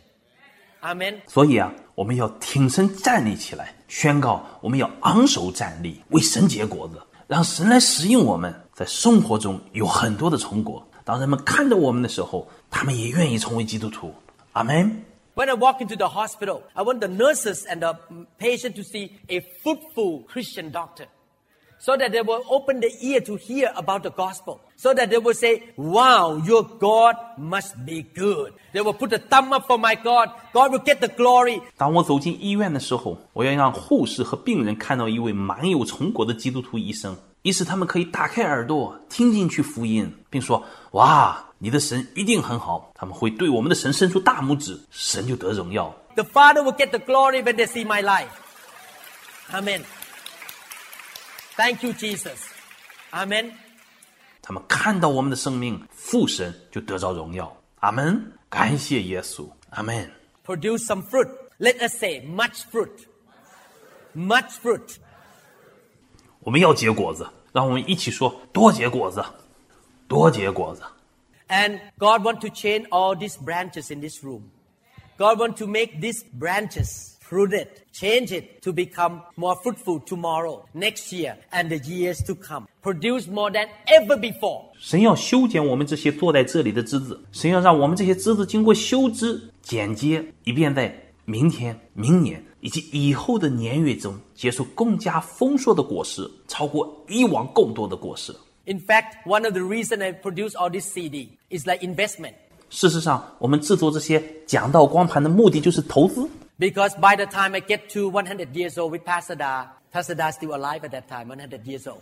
[0.82, 1.20] Amen.
[1.26, 10.86] 所以啊，我们要挺身站立起来，宣告我们要昂首站立，为神结果子，让神来使用我们，在生活中有很多的成果。
[11.04, 14.14] 当人们看着我们的时候，他们也愿意成为基督徒。
[14.52, 15.04] 阿门。
[15.34, 17.98] When I walk into the hospital, I want the nurses and the
[18.38, 21.06] patient to see a fruitful Christian doctor.
[21.79, 24.61] So that they will open their ear to hear about the gospel.
[24.75, 28.53] So that they will say, wow, your God must be good.
[28.73, 30.29] They will put a thumb up for my God.
[30.51, 31.61] God will get the glory.
[31.77, 45.93] 当我走进医院的时候，我要让护士和病人看到一位满有成果的基督徒医生，以使他们可以打开耳朵听进去福音，并说：“哇，你的神一定很好。”他们会对我们的神伸出大拇指，神就得荣耀。
[46.15, 48.29] The Father will get the glory when they see my life.
[49.51, 49.83] Amen.
[51.59, 52.39] Thank you, Jesus.
[53.11, 53.53] Amen.
[54.41, 57.55] 他们看到我们的生命，父神就得着荣耀。
[57.79, 58.33] 阿门。
[58.49, 59.49] 感谢耶稣。
[59.71, 60.11] 阿门。
[60.45, 61.27] Produce some fruit.
[61.57, 63.05] Let us say much fruit.
[64.13, 64.97] Much fruit.
[66.39, 69.23] 我们要结果子，让我们一起说：多结果子，
[70.07, 70.83] 多结果子。
[71.47, 74.43] And God want to change all these branches in this room.
[75.17, 81.12] God want to make these branches prudent, change it to become more fruitful tomorrow, next
[81.12, 82.66] year, and the years to come.
[82.82, 84.64] Produce more than ever before.
[84.78, 90.92] 神要修剪我们这些坐在这里的枝子，神要让我们这些枝子经过修枝剪接，以便在
[91.24, 98.34] 明天、明年以及以后的年月中结出更加丰硕的果实，超过以往更多的果实。
[98.64, 102.34] In fact, one of the reason I produce all this CD is like investment.
[102.68, 106.28] 事实上，我们制作这些讲道光盘的目的就是投资，
[106.59, 110.35] Because by the time I get to 100 years old with Pastor Da, Pastor Da is
[110.35, 112.01] still alive at that time, 100 years old.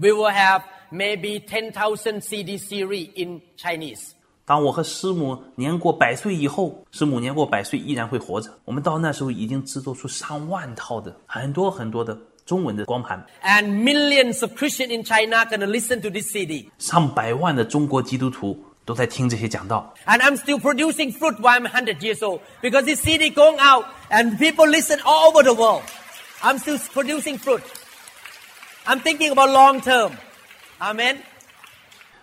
[0.00, 4.14] We will have maybe 10,000 CD series in Chinese.
[4.44, 8.50] 当我和师母年过百岁以后，师母年过百岁依然会活着。
[8.64, 16.70] 我们到那时候已经制作出上万套的很多很多的中文的光盘， And millions of Christians in China gonna listen to this CD.
[16.78, 19.94] 上百万的中国基督徒 都在听这些讲道。
[20.06, 23.84] And I'm still producing fruit while I'm 100 years old because this CD going out
[24.10, 25.82] and people listen all over the world.
[26.40, 27.62] I'm still producing fruit.
[28.86, 30.12] I'm thinking about long term.
[30.78, 31.18] Amen.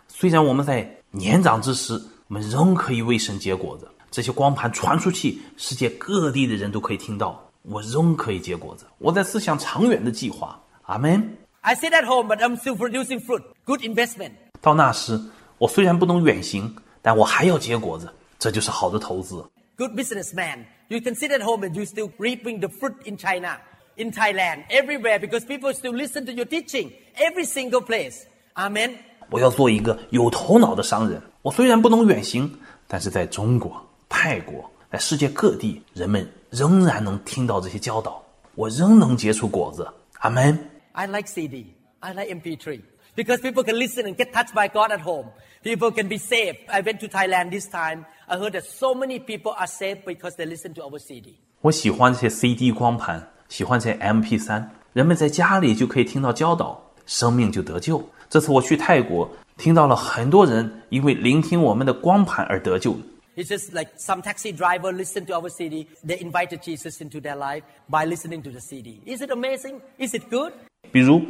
[0.08, 1.94] 虽然我们在年长之时，
[2.28, 3.88] 我们仍可以为神结果子。
[4.10, 8.86] 这些光盘传出去，世界各地的人都可以听到，我仍可以结果子。
[8.98, 10.60] 我在思想长远的计划。
[10.84, 11.38] 阿门。
[11.62, 13.44] I sit at home, but I'm still producing fruit.
[13.66, 14.32] Good investment.
[14.62, 15.20] 到那时，
[15.61, 19.45] 我虽然不能远行，但我还要结果子，这就是好的投资。
[19.77, 20.61] Good businessman.
[20.89, 23.59] You can sit at home and you still reaping the fruit in China,
[23.97, 26.91] in Thailand, everywhere because people still listen to your teaching.
[27.15, 28.23] Every single place.
[28.55, 28.93] Amen.
[29.29, 31.21] 我要做一个有头脑的商人。
[31.43, 32.51] 我虽然不能远行，
[32.89, 39.87] 但是在中国、泰国，在世界各地，人们仍然能听到这些教导，我仍能结出果子。
[40.21, 40.59] 阿门。
[40.93, 41.67] I like CD.
[41.99, 42.81] I like MP3
[43.16, 45.28] because people can listen and get touched by God at home.
[45.64, 46.58] People can be saved.
[46.68, 48.06] I went to Thailand this time.
[48.28, 51.36] I heard that so many people are saved because they listen to our CD.
[51.62, 58.08] 我喜欢这些 CD 光盘，喜欢这些 MP 3人们在家里就可以听到教导，生命就得救。
[58.30, 62.96] 这次我去泰国，听到了很多人因为聆听我们的光盘而得救。
[63.36, 65.88] It's just like some taxi driver listened to our CD.
[66.06, 69.02] They invited Jesus into their life by listening to the CD.
[69.06, 69.82] Is it amazing?
[69.98, 70.54] Is it good?
[70.92, 71.22] 比如，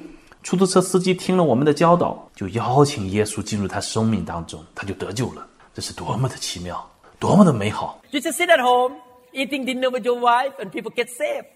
[0.43, 5.47] 出租车司机听了我们的教导，就邀请耶稣进入他生命当中，他就得救了。
[5.75, 8.97] 这是多么的奇妙，多么的美好！You just sit at home
[9.33, 11.47] eating dinner with your wife and people get saved.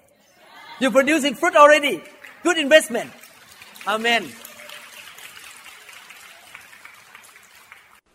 [0.78, 2.00] You're producing fruit already.
[2.42, 3.08] Good investment.
[3.84, 4.24] Amen.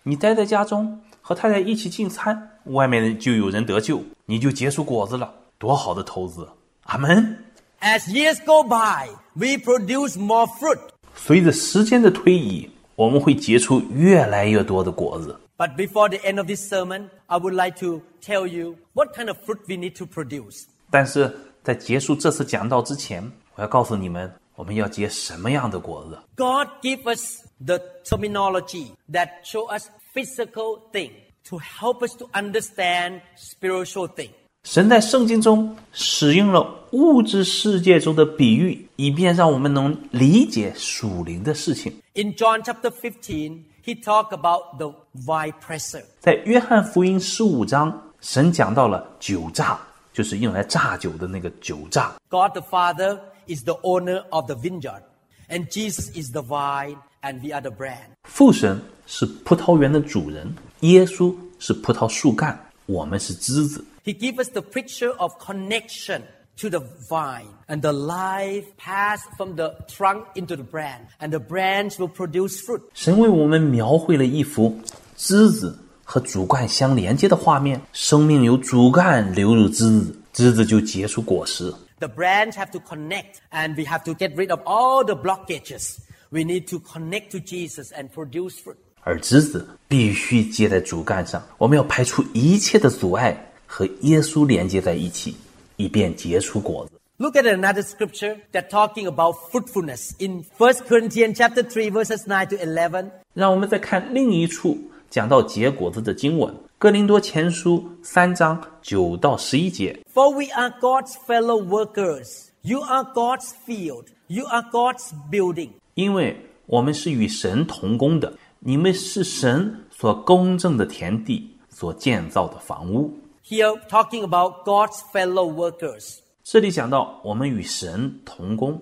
[0.04, 6.48] 你待在家中和太太一起进餐，外面就有人得救，你就结出果子了，多好的投资！
[6.84, 7.46] 阿门。
[7.82, 10.81] As years go by, we produce more fruit.
[11.15, 15.39] 随着时间的推移，我们会结出越来越多的果子。
[15.57, 19.29] But before the end of this sermon, I would like to tell you what kind
[19.29, 20.65] of fruit we need to produce.
[20.91, 26.19] 但是在结束这次讲道之前，我要告诉你们，我们要结什么样的果子。
[26.37, 31.11] God give us the terminology that show us physical thing
[31.49, 34.31] to help us to understand spiritual thing.
[34.64, 41.94] 神在圣经中使用了物质世界中的比喻，以便让我们能理解属灵的事情。
[42.14, 44.94] In John chapter 15, he talked about the
[45.26, 46.04] vine presser.
[46.20, 49.80] 在约翰福音十五章，神讲到了酒榨，
[50.14, 52.14] 就是用来榨酒的那个酒榨。
[52.28, 55.04] God the Father is the owner of the vineyard,
[55.48, 58.10] and Jesus is the vine, and we are the brand.
[58.24, 63.84] 父神是葡萄园的主人，耶稣是葡萄树干，我们是枝子。
[64.05, 66.23] He gives us the picture of connection
[66.57, 71.41] to the vine, and the life pass from the trunk into the branch, and the
[71.41, 72.83] branch will produce fruit.
[72.95, 74.79] 神为我们描绘了一幅
[75.17, 81.73] 枝子和主干相连接的画面，生命由主干流入枝子，枝子就结出果实。
[81.99, 85.99] The branch have to connect, and we have to get rid of all the blockages.
[86.31, 88.77] We need to connect to Jesus and produce fruit.
[89.03, 95.37] 而枝子必须接在主干上，我们要排除一切的阻碍， 和耶稣连接在一起，
[95.77, 96.93] 以便结出果子。
[97.17, 102.49] Look at another scripture that talking about fruitfulness in 1 Corinthians chapter 3 verses 9
[102.49, 103.11] to 11.
[103.35, 104.77] 让我们再看另一处
[105.09, 109.97] 讲到结果子的经文，《哥林多前书》三章九到十一节。
[110.13, 112.47] For we are God's fellow workers.
[112.63, 114.07] You are God's field.
[114.27, 115.69] You are God's building.
[115.95, 116.37] 因为
[116.67, 123.13] 我们是与神同工的，你们是神所公正的田地，所建造的房屋。
[123.49, 126.19] Here talking about God's fellow workers.
[126.43, 128.81] 这里讲到我们与神同工，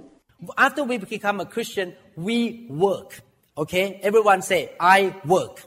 [0.57, 3.21] After we become a Christian, we work.
[3.55, 4.01] Okay?
[4.03, 5.59] Everyone say, I work.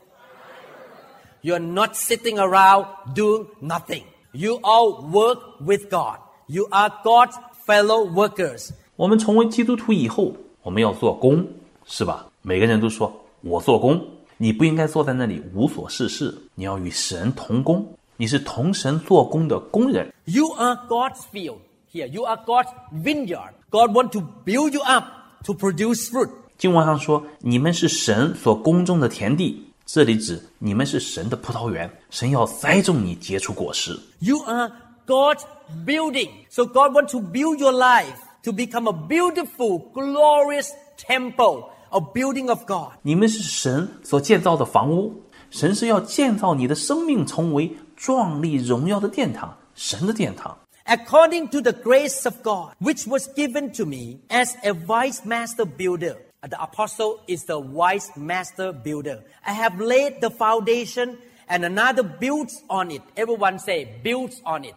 [1.42, 4.04] You're not sitting around doing nothing.
[4.32, 6.18] You all work with God.
[6.48, 8.72] You are God's fellow workers.
[8.96, 10.34] 我们成为基督徒以后，
[10.64, 11.48] 我们要做工，
[11.86, 12.28] 是吧？
[12.42, 14.06] 每个人都说我做工，
[14.38, 17.88] 你不应该坐在那里无所事事，你要与神同工，
[18.20, 20.14] 你是同神做工的工人。
[20.26, 21.58] You are God's field.
[21.92, 23.52] Here, you are God's vineyard.
[23.70, 25.06] God want to build you up
[25.44, 26.30] to produce fruit.
[26.58, 33.98] 经文上说，你们是神所耕种的田地，这里指你们是神的葡萄园，神要栽种你结出果实。
[34.20, 34.72] You are
[35.06, 35.44] God's
[35.86, 36.30] building.
[36.50, 42.50] So God wants to build your life to become a beautiful, glorious temple, a building
[42.50, 42.94] of God.
[43.02, 45.14] 你们是神所建造的房屋，
[45.50, 50.58] 神是要建造你的生命成为 壮丽荣耀的殿堂，神的殿堂。
[50.86, 55.66] According to the grace of God, which was given to me as a wise master
[55.66, 56.18] builder.
[56.42, 59.22] The apostle is the wise master builder.
[59.42, 63.02] I have laid the foundation and another builds on it.
[63.16, 64.76] Everyone say, builds on it.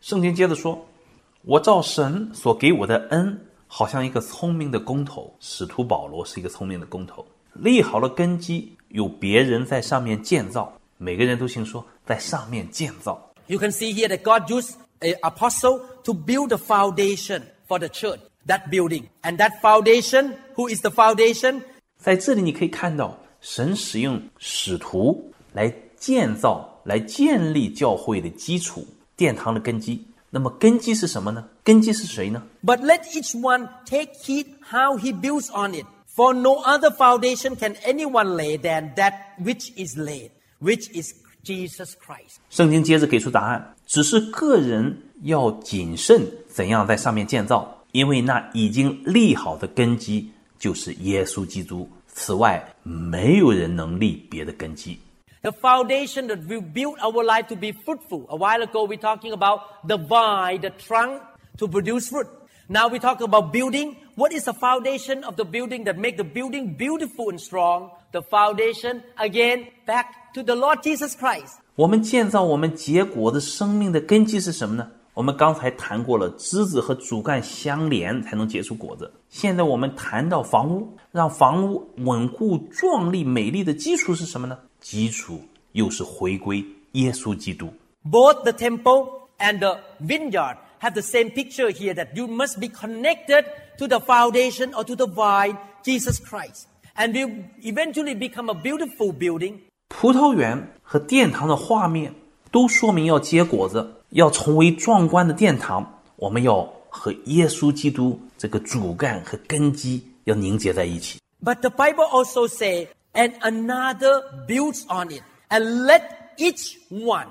[0.00, 5.34] 圣经接着说：“我照神所给我的恩，好像一个聪明的工头。
[5.40, 10.72] 使徒保罗是一个聪明的工头，立好了根基，有别人在上面建造。
[10.98, 13.32] 每个人都信说，在上面建造。
[13.46, 17.88] You can see here that God used an apostle to build the foundation for the
[17.88, 19.04] church, that building.
[19.22, 21.62] And that foundation, who is the foundation?
[21.98, 30.06] 在这里你可以看到，神使用使徒来建造、来建立教会的基础，殿堂的根基。
[30.30, 31.44] 那么根基是什么呢？
[31.64, 32.42] 根基是谁呢？
[32.64, 35.86] But let each one take heed how he builds on it.
[36.06, 41.94] For no other foundation can anyone lay than that which is laid, which is Jesus
[41.94, 42.36] Christ.
[42.50, 51.88] 圣经接着给出答案，只是个人要谨慎怎样在上面建造，因为那已经立好的根基就是耶稣基督。
[52.06, 54.98] 此外，没有人能立别的根基。
[55.42, 58.26] The foundation that will build our life to be fruitful.
[58.28, 61.22] A while ago, we talking about the vine, the trunk
[61.56, 62.26] to produce fruit.
[62.68, 63.96] Now we talk about building.
[64.16, 67.90] What is the foundation of the building that make the building beautiful and strong?
[68.12, 71.58] The foundation, again, back to the Lord Jesus Christ.
[71.76, 74.88] 我们建造我们结果的生命的根基是什么呢？
[75.14, 79.12] 我们刚才谈过了，枝子和主干相连才能结出果子。
[79.28, 84.58] 现在我们谈到房屋，让房屋稳固、壮丽、美丽的基础是什么呢？
[84.80, 85.40] 基础
[85.72, 87.72] 又是回归耶稣基督。
[88.04, 92.68] Both the temple and the vineyard have the same picture here that you must be
[92.68, 93.44] connected
[93.78, 96.66] to the foundation or to the vine, Jesus Christ.
[96.94, 99.60] And will eventually become a beautiful building.
[99.88, 102.14] 葡萄园和殿堂的画面
[102.50, 106.00] 都说明要结果子，要成为壮观的殿堂。
[106.16, 111.18] 我们要和耶稣基督这个主干和根基要凝结在一起。
[111.42, 115.22] But the Bible also say, and another builds on it.
[115.48, 116.02] And let
[116.36, 117.26] each one,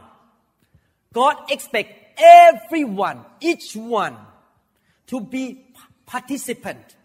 [1.13, 4.15] God expect everyone, each one,
[5.07, 5.57] to be
[6.05, 6.95] participant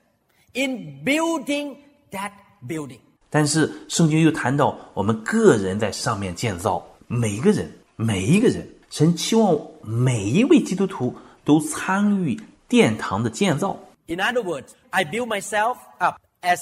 [0.54, 1.76] in building
[2.10, 2.32] that
[2.66, 3.00] building.
[3.30, 11.14] 但是圣经又谈到我们个人在上面建造，每一个人，每一个人，神期望每一位基督徒
[11.44, 13.76] 都参与殿堂的建造。
[14.06, 16.60] In other words, I build myself up as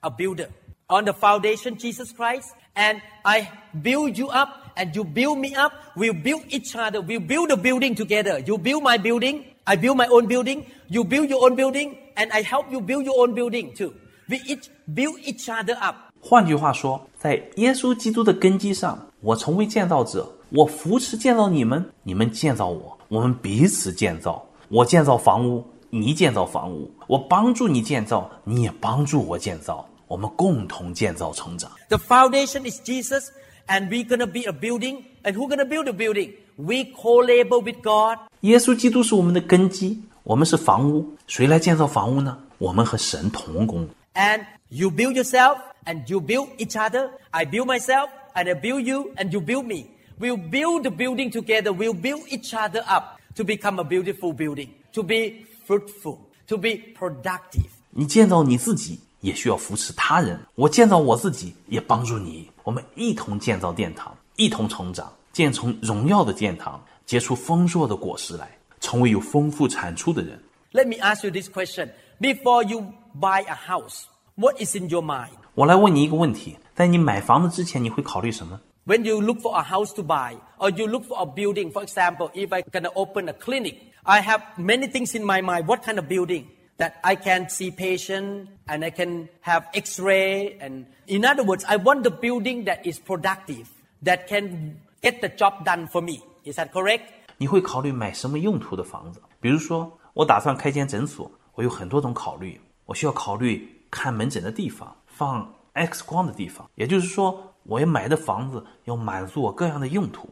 [0.00, 0.48] a builder
[0.88, 5.72] on the foundation Jesus Christ, and I build you up, and you build me up.
[5.96, 7.00] We'll build each other.
[7.00, 8.38] We'll build a building together.
[8.44, 10.66] You build my building, I build my own building.
[10.88, 13.94] You build your own building, and I help you build your own building too.
[14.29, 15.95] We each build each other up.
[16.19, 24.45] 换句话说，在耶稣基督的根基上，我成为建造者，我扶持建造你们，你们建造我，我们彼此建造。
[24.67, 31.71] 我建造房屋，你建造房屋，我帮助你建造，你也帮助我建造，我们共同建造成长。
[31.87, 33.27] The foundation is Jesus,
[33.67, 35.03] and we're gonna be a building.
[35.23, 36.33] And who's gonna build the building?
[36.57, 38.17] We co-labor with God.
[38.41, 42.37] 耶稣基督是我们的根基，我们是房屋，谁来建造房屋呢？
[42.57, 43.87] 我们和神同工。
[44.16, 47.10] And you build yourself, and you build each other.
[47.32, 49.86] I build myself, and I build you, and you build me.
[50.18, 51.72] We'll build the building together.
[51.72, 56.78] We'll build each other up to become a beautiful building, to be fruitful, to be
[56.98, 57.70] productive.
[57.90, 62.50] 你建造你自己，也需要扶持他人；我建造我自己，也帮助你。
[62.62, 68.50] 我们一同建造殿堂，一同成长，建成荣耀的殿堂，结出丰硕的果实来，
[68.80, 70.38] 成为有丰富产出的人。
[70.72, 71.90] Let me ask you this question.
[72.20, 74.04] Before you buy a house,
[74.36, 75.30] what is in your mind?
[75.54, 78.60] 我来问你一个问题：在你买房子之前，你会考虑什么？
[78.86, 81.84] When you look for a house to buy, or you look for a building, for
[81.84, 85.66] example, if I'm gonna open a clinic, I have many things in my mind.
[85.66, 86.46] What kind of building?
[86.78, 90.58] That I can see patient and I can have X-ray.
[90.58, 93.68] And in other words, I want the building that is productive,
[94.02, 96.20] that can get the job done for me.
[96.44, 97.02] Is that correct?
[97.36, 99.22] 你会考虑买什么用途的房子？
[99.40, 102.60] 比如说，我打算开间诊所，我有很多种考虑。
[102.87, 106.67] 我需要考虑看门诊的地方，放 X 光的地方。
[106.75, 110.27] 也就是说，我要买的房子要满足我各样的用途，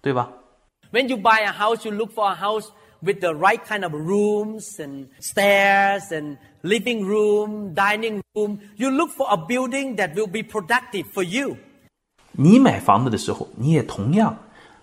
[0.00, 0.28] 对吧
[0.90, 2.68] ？When you buy a house, you look for a house
[3.00, 8.58] with the right kind of rooms and stairs and living room, dining room.
[8.76, 11.56] You look for a building that will be productive for you.
[12.32, 14.36] 你买房子的时候，你也同样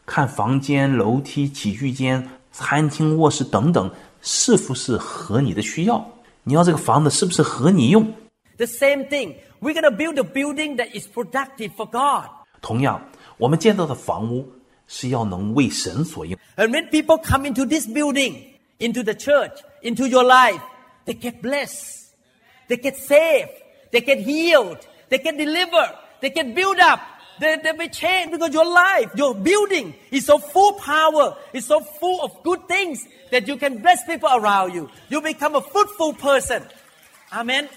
[0.05, 3.91] 看房间、楼梯、起居间、餐厅、卧室等等，
[4.21, 6.07] 是不是合你的需要？
[6.46, 8.14] 你要这个房子是不是合你用？
[8.56, 9.36] The same thing.
[9.60, 12.28] We're going to build a building that is productive for God.
[12.60, 13.00] 同样，
[13.38, 14.48] 我们建造的房屋
[14.86, 16.38] 是要能为神所用。
[16.56, 18.34] And when people come into this building,
[18.78, 20.60] into the church, into your life,
[21.06, 22.10] they get blessed.
[22.68, 23.50] They get saved.
[23.90, 24.78] They get healed.
[25.08, 25.94] They get delivered.
[26.20, 27.00] They get built up.
[27.39, 31.35] They, they be changed because your life, your building is so full power.
[31.53, 34.89] is so full of good things that you can bless people around you.
[35.09, 36.63] You become a fruitful person.
[37.31, 37.67] Amen.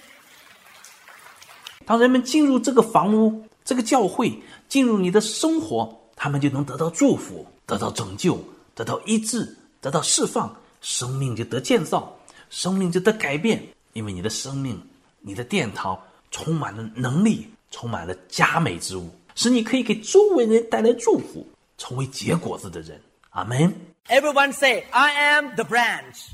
[1.86, 8.42] 当人们进入这个房屋、这个教会，进入你的生活，他们就能得到祝福、得到拯救、
[8.74, 12.16] 得到医治、得到释放，生命就得建造，
[12.48, 13.62] 生命就得改变。
[13.92, 14.80] 因为你的生命、
[15.20, 16.00] 你的殿堂
[16.30, 19.10] 充满了能力，充满了佳美之物，
[19.40, 21.46] 使你可以给周围人带来祝福，
[21.78, 23.00] 成为结果子的人。
[23.30, 23.74] 阿门。
[24.08, 26.26] Everyone say, I am the branch.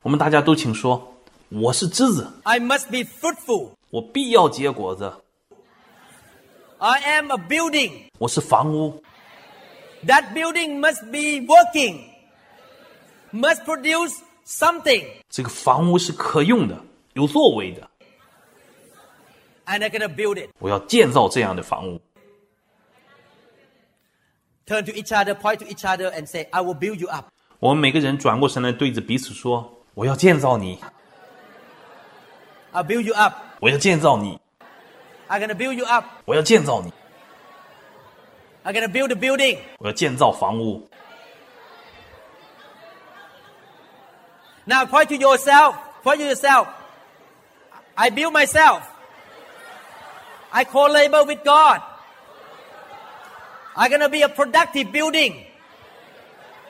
[0.00, 1.14] 我们大家都请说
[1.50, 3.72] ：“我是枝子，I must be fruitful.
[3.90, 5.12] 我必要结果子
[6.78, 7.92] ；I am a building.
[8.18, 9.02] 我是房屋
[10.06, 12.00] ，That building must be working,
[13.30, 14.14] must produce
[14.46, 16.82] something, 这个房屋是可用的，
[17.12, 17.89] 有作为的。
[19.69, 20.49] and I'm gonna build it.
[20.59, 22.01] 我要建造这样的房屋。
[24.65, 27.27] Turn to each other, point to each other, and say, I will build you up.
[27.59, 30.79] 我们每个人转过身来，对着彼此说：“我要建造你，
[32.73, 33.35] I'll build you up.
[33.59, 34.39] 我要建造你，
[35.29, 36.05] I'm gonna build you up.
[36.25, 36.91] 我要建造你，
[38.63, 39.59] I'm gonna build a building.
[39.77, 40.89] 我要建造房屋。
[44.65, 45.75] Now point to yourself.
[46.03, 46.67] Point to yourself.
[47.93, 48.81] I build myself.
[50.52, 51.80] I co-labor with God.
[53.76, 55.34] I'm gonna be a productive building.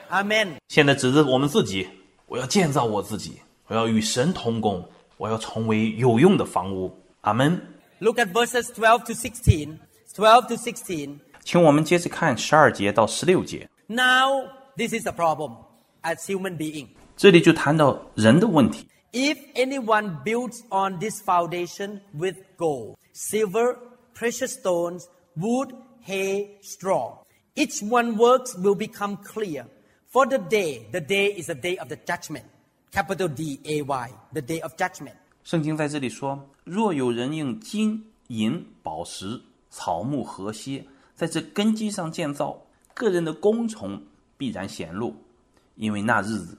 [0.09, 0.57] Amen.
[0.67, 1.87] 现在指着我们自己，
[2.27, 6.95] 我要建造我自己，我要与神同工，我要成为有用的房屋。
[7.21, 7.59] 阿门。
[7.99, 9.77] Look at verses 12 to 16.
[10.15, 11.19] 12 to 16.
[11.43, 14.43] 请我们接着看十二节到十六节，Now,
[14.77, 15.55] this is the problem
[16.03, 16.89] as human being.
[17.17, 18.87] 这里就谈到人的问题。
[19.12, 23.78] If anyone builds on this foundation with gold, silver,
[24.14, 29.66] precious stones, wood, hay, straw, each one works will become clear.
[30.08, 32.44] For the day, the day is a day of the judgment.
[32.92, 35.14] Capital D A Y, the day of judgment.
[35.44, 39.40] 圣经在这里说：“若有人用金银、宝石、
[39.70, 42.60] 草木、禾秸，在这根基上建造，
[42.94, 44.02] 个人的工程
[44.36, 45.14] 必然显露，
[45.76, 46.58] 因为那日子，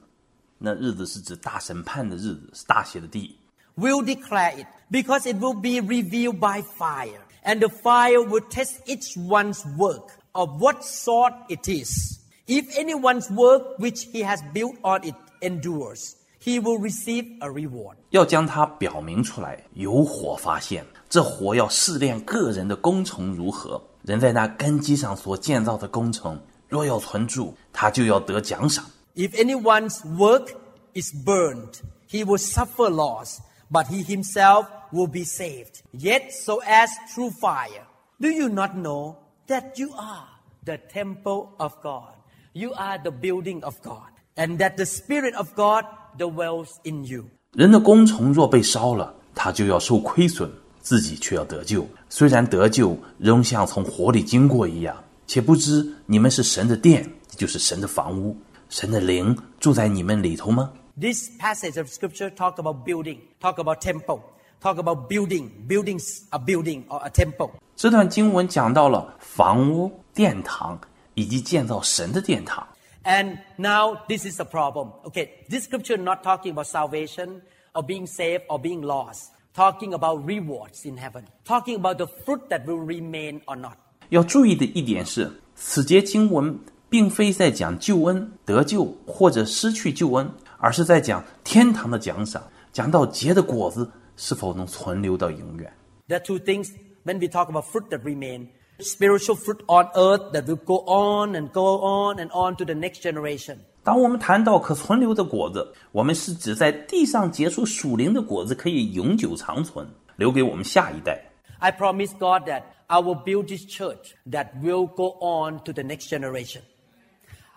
[0.62, 3.36] 那日子是指大审判的日子，是大写的地。
[3.78, 7.20] will declare it because it will be revealed by fire.
[7.44, 12.18] And the fire will test each one's work of what sort it is.
[12.46, 17.96] If anyone's work which he has built on it endures, he will receive a reward.
[18.10, 23.80] 要将它表明出来，有火发现，这火要试炼个人的工程如何。
[24.02, 28.84] 人在那根基上所建造的工程，若要存住，他就要得奖赏。
[29.14, 30.54] If anyone's work
[30.94, 33.40] is burned, he will suffer loss,
[33.70, 35.82] but he himself will be saved.
[35.92, 37.84] Yet so as through fire.
[38.20, 40.26] Do you not know that you are
[40.64, 42.14] the temple of God?
[42.52, 44.10] You are the building of God.
[44.36, 45.84] And that the Spirit of God
[46.16, 47.26] dwells in you.
[47.52, 50.48] 人的工程若被烧了，他就要受亏损，
[50.80, 51.86] 自己却要得救。
[52.08, 54.96] 虽然得救，仍像从火里经过一样。
[55.26, 58.36] 且不知你们是神的殿，也就是神的房屋，
[58.72, 60.72] 神的灵住在你们里头吗？
[61.00, 64.20] This passage of scripture talk about building, talk about temple,
[64.60, 67.50] talk about building, buildings a building or a temple.
[67.76, 70.80] 这段经文讲到了房屋、殿堂
[71.14, 72.66] 以及建造神的殿堂。
[73.04, 74.90] And now this is the problem.
[75.04, 77.42] Okay, this scripture not talking about salvation
[77.72, 79.30] or being saved or being lost.
[79.54, 81.24] Talking about rewards in heaven.
[81.44, 83.74] Talking about the fruit that will remain or not.
[84.10, 86.58] 要注意的一点是，此节经文
[86.92, 92.42] 并非在讲救恩、得救或者失去救恩，而是在讲天堂的奖赏，
[92.72, 95.72] 讲到结的果子是否能存留到永远。
[96.08, 96.70] There are two things
[97.04, 98.48] when we talk about fruit that remain.
[98.80, 102.74] spiritual fruit on earth that will go on and go on and on to the
[102.74, 103.58] next generation.
[103.82, 109.86] 当我们谈到可存留的果子，我们是指在地上结出属灵的果子，可以永久长存，
[110.16, 111.20] 留给我们下一代。
[111.58, 115.82] I promise God that I will build this church that will go on to the
[115.82, 116.60] next generation.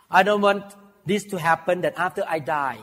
[0.09, 0.63] I don't want
[1.05, 2.77] this to happen that after I die,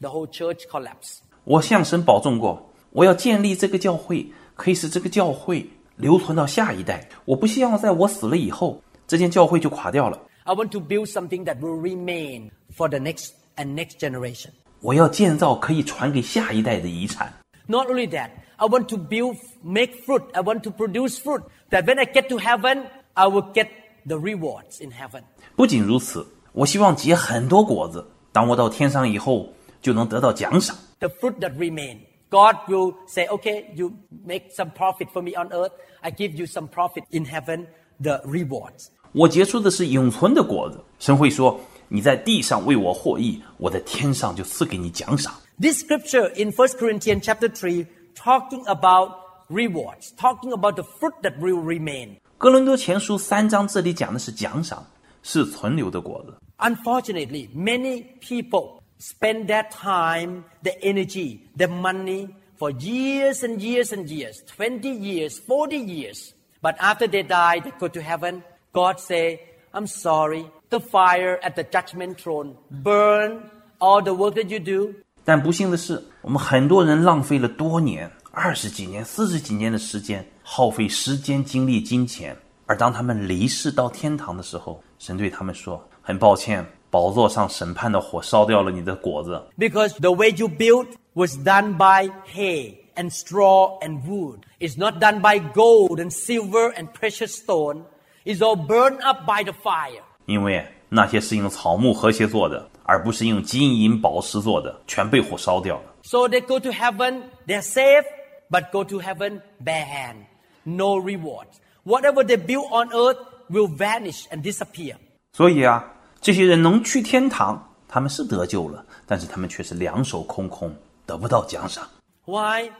[0.00, 1.18] the whole church collapse.
[1.44, 7.08] 我向神保证过，我要建立这个教会，可以使这个教会留存到下一代。
[7.24, 10.20] 我不希望在我死了以后，这间教会就垮掉了。
[10.44, 14.50] I want to build something that will remain for the next and next generation.
[14.80, 17.32] 我要建造可以传给下一代的遗产。
[17.66, 20.24] Not only that, I want to build, make fruit.
[20.32, 23.68] I want to produce fruit that when I get to heaven, I will get
[24.06, 25.22] the rewards in heaven.
[25.54, 29.48] 不仅如此， 我希望结很多果子，当我到天上以后，
[29.80, 30.76] 就能得到奖赏。
[30.98, 31.98] The fruit that remain,
[32.28, 33.92] God will say, okay, you
[34.24, 35.72] make some profit for me on earth.
[36.00, 37.66] I give you some profit in heaven,
[38.02, 38.88] the rewards.
[39.12, 45.34] 我结出的是永存的果子，神会说：“你在地上为我获益，我在天上就赐给你奖赏。
[45.60, 49.10] This scripture in 1 Corinthians chapter 3 talking about
[49.48, 52.16] rewards, talking about the fruit that will remain.
[52.38, 54.86] ”哥伦多前书三章这里讲的是奖赏，
[55.24, 56.34] 是存留的果子。
[56.58, 64.06] Unfortunately, many people spend their time, their energy, their money for years and years and
[64.08, 66.32] years 20 years, 40 years.
[66.62, 68.42] But after they die, they go to heaven.
[68.72, 69.40] God say,
[69.72, 70.44] I'm sorry.
[70.68, 73.50] The fire at the judgment throne burn
[73.80, 74.94] all the work that you do.
[75.24, 82.36] 但不幸的是，我们很多人浪费了多年、二十几年、四十几年的时间，耗费时间、精力、金钱。
[82.66, 94.40] 而当他们离世到天堂的时候， 神对他们说：“很抱歉，宝座上审判的火烧掉了你的果子， Because the way you built was done by hay and straw and wood.
[94.58, 97.84] It's not done by gold and silver and precious stone.
[98.24, 100.02] It's all burned up by the fire.
[100.26, 105.82] 因为那些是用草木和谐做的，而不是用金银宝石做的，全被火烧掉了。
[106.02, 108.04] So they go to heaven, they're safe,
[108.50, 110.26] but go to heaven bare hand.
[110.64, 111.46] No reward.
[111.84, 113.18] Whatever they build on earth
[113.48, 114.96] will vanish and disappear.
[115.32, 115.84] 所以啊，
[116.20, 120.74] 这些人能去天堂，他们是得救了，但是他们却是两手空空，
[121.06, 121.88] 得不到奖赏。
[122.24, 122.70] Why?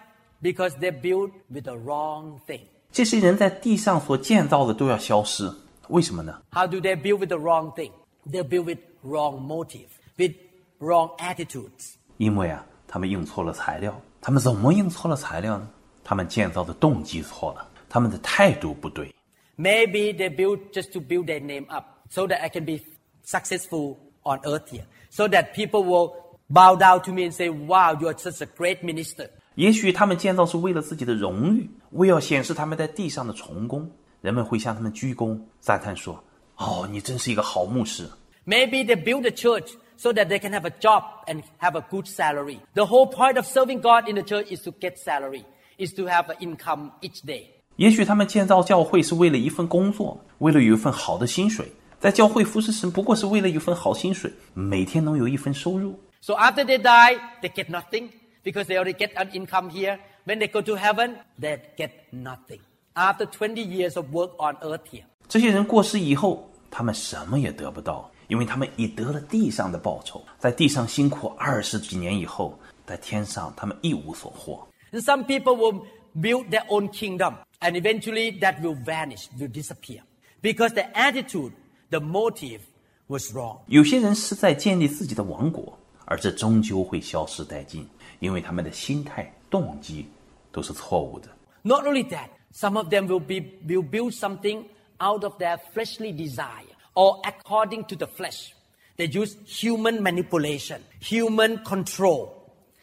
[0.43, 2.61] Because they build with the wrong thing.
[2.93, 5.53] 这些人在地上所建造的都要消失，
[5.89, 6.41] 为什么呢？
[6.53, 7.91] How do they build with the wrong thing?
[8.31, 10.35] They build with wrong motive, with
[10.79, 11.95] wrong attitudes.
[12.17, 13.99] 因为啊，他们用错了材料。
[14.21, 15.69] 他们怎么用错了材料呢？
[16.05, 19.15] 他们建造的动机错了，他们的态度不对。
[19.57, 22.83] Maybe they build just to build their name up so that I can be
[23.23, 24.85] successful on earth here.
[25.11, 28.47] So that people will bow down to me and say, wow, you are such a
[28.47, 29.29] great minister.
[29.57, 33.91] 也许他们建造是为了自己的荣誉，为要显示他们在地上的成功，
[34.23, 38.09] 人们会向他们鞠躬赞叹说：“哦，你真是一个好牧师。”
[38.47, 41.85] Maybe they build a church so that they can have a job and have a
[41.91, 42.61] good salary.
[42.75, 45.45] The whole point of serving God in the church is to get salary,
[45.77, 47.54] is to have an income each day.
[47.78, 51.70] 也许他们建造教会是为了一份工作，为了有一份好的薪水，
[52.00, 56.00] 在教会服侍神不过是为了一份好薪水，每天能有一份收入。
[56.22, 58.10] So after they die, they get nothing
[58.44, 60.00] because they already get an income here.
[60.26, 62.60] When they go to heaven, they get nothing.
[62.94, 65.04] After twenty years of work on earth here.
[65.28, 74.66] 这些人过世以后，他们什么也得不到，因为他们已得了地上的报酬，在地上辛苦二十几年以后，在天上他们一无所获。
[74.92, 75.84] And some people will
[76.15, 80.03] build their own kingdom, and eventually that will vanish, will disappear.
[80.43, 81.53] Because the attitude,
[81.91, 82.61] the motive
[83.09, 83.59] was wrong.
[83.67, 87.89] 有些人是在建立自己的王国，而这终究会消失殆尽，
[88.21, 90.07] 因为他们的心态、动机
[90.51, 91.29] 都是错误的。
[91.63, 94.65] Not only that, some of them will, be, will build something
[94.99, 98.55] out of their fleshly desire or according to the flesh.
[98.97, 102.37] They use human manipulation, human control.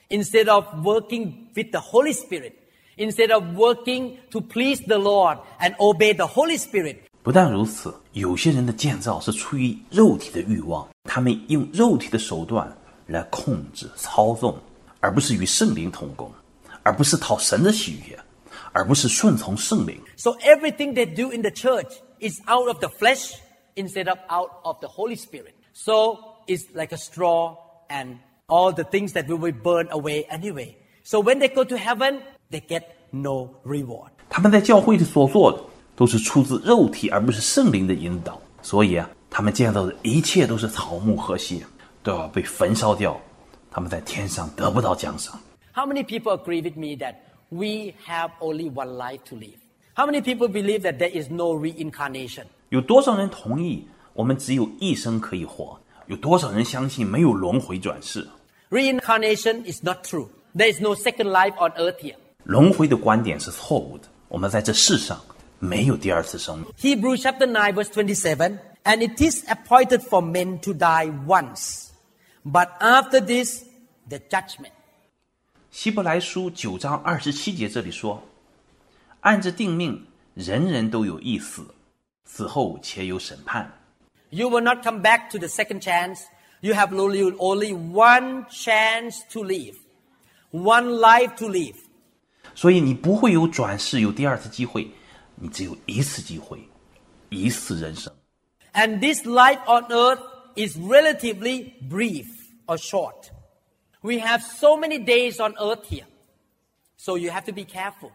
[0.10, 2.54] Instead of working with the Holy Spirit,
[3.02, 12.76] instead of working to please the Lord and obey the Holy Spirit, 不但如此，有些人的建造是出于肉体的欲望，他们用肉体的手段
[13.08, 14.58] 来控制、操纵，
[15.02, 16.32] 而不是与圣灵同工，
[16.84, 18.18] 而不是讨神的喜悦，
[18.72, 20.02] 而不是顺从圣灵。
[20.16, 23.34] So everything they do in the church is out of the flesh
[23.76, 25.54] instead of out of the Holy Spirit.
[25.74, 27.56] So it's like a straw
[27.90, 30.78] and all the things that will be burned away anyway.
[31.04, 34.10] So when they go to heaven, they get no reward.
[34.30, 35.60] 他们在教会里所做的
[35.96, 38.42] 都是出自肉体，而不是圣灵的引导。
[38.62, 41.66] 所以啊，他们建造的一切都是草木和谐，
[42.04, 43.20] 都要被焚烧掉。
[43.72, 45.40] 他们在天上得不到奖赏。
[45.74, 47.16] How many people agree with me that
[47.50, 49.58] we have only one life to live?
[49.96, 52.46] How many people believe that there is no reincarnation?
[52.70, 55.80] 有多少人同意我们只有一生可以活？
[56.08, 58.28] 有多少人相信没有轮回转世？
[58.70, 60.28] Reincarnation is not true.
[60.56, 62.16] There is no second life on earth here.
[62.44, 64.08] 轮回的观点是错误的。
[64.28, 65.20] 我们在这世上
[65.60, 66.68] 没有第二次生命。
[66.78, 71.90] Hebrews chapter 9 verse 27 And it is appointed for men to die once,
[72.46, 73.64] but after this,
[74.08, 74.72] the judgment.
[75.72, 78.22] 希伯来书九章二十七节这里说：“
[79.20, 81.68] 按着定命，人人都有一死，
[82.24, 83.70] 死后且有审判。
[84.30, 86.22] You will not come back to the second chance.
[86.62, 89.76] You have only, only one chance to live,
[90.52, 91.76] one life to live.
[92.56, 94.90] 所以你不会有转世，有第二次机会，
[95.36, 96.60] 你只有一次机会，
[97.30, 98.12] 一次人生。
[98.74, 100.20] And this life on earth
[100.56, 102.28] is relatively brief
[102.66, 103.30] or short.
[104.02, 106.06] We have so many days on earth here.
[106.98, 108.12] So you have to be careful.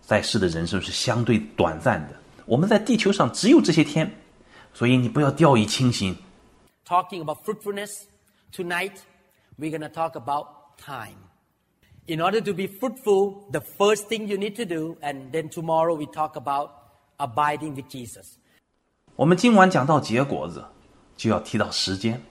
[0.00, 2.16] 在世的人生是相对短暂的，
[2.46, 4.10] 我们在地球上只有这些天，
[4.72, 6.16] 所以你不要掉以轻心。
[6.84, 8.04] Talking about fruitfulness,
[8.52, 8.94] tonight
[9.58, 10.46] we're going to talk about
[10.78, 11.21] time.
[12.06, 15.94] In order to be fruitful, the first thing you need to do, and then tomorrow
[15.94, 16.70] we talk about
[17.18, 18.38] abiding with Jesus.
[19.16, 20.64] 我们今晚讲到结果子，
[21.16, 22.22] 就要提到时间。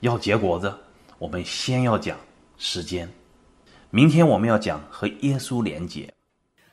[0.00, 0.72] 要结果子，
[1.18, 2.18] 我们先要讲
[2.56, 3.10] 时间。
[3.90, 6.12] 明天我们要讲和耶稣连结。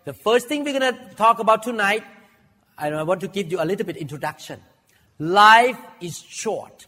[0.03, 2.03] The first thing we're going to talk about tonight,
[2.77, 4.59] and I want to give you a little bit introduction.
[5.17, 6.87] Life is short.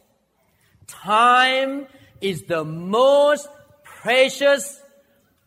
[0.87, 1.87] Time
[2.19, 3.47] is the most
[3.83, 4.81] precious,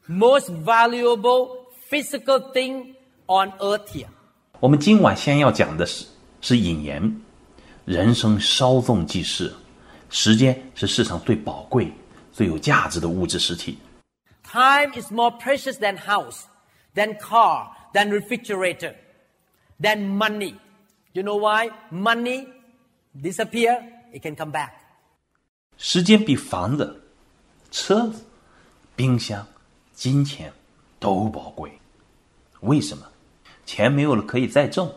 [0.06, 2.94] most valuable physical thing
[3.26, 4.08] on earth here.
[4.60, 6.06] 我们今晚先要讲的是
[6.40, 7.20] 是引言，
[7.84, 9.52] 人生稍纵即逝，
[10.08, 11.92] 时间是世上最宝贵、
[12.32, 13.78] 最有价值的物质实体。
[14.44, 16.42] Time is more precious than house,
[16.94, 18.94] than car, than refrigerator,
[19.80, 20.54] than money.
[21.12, 21.70] You know why?
[21.90, 22.46] Money
[23.20, 23.82] disappear,
[24.12, 24.70] it can come back.
[25.76, 27.02] 时间比房子、
[27.70, 28.24] 车子、
[28.94, 29.46] 冰箱、
[30.01, 30.51] 金钱
[30.99, 31.71] 都宝贵。
[32.61, 33.05] 为什么？
[33.67, 34.91] 钱没有了可以再挣。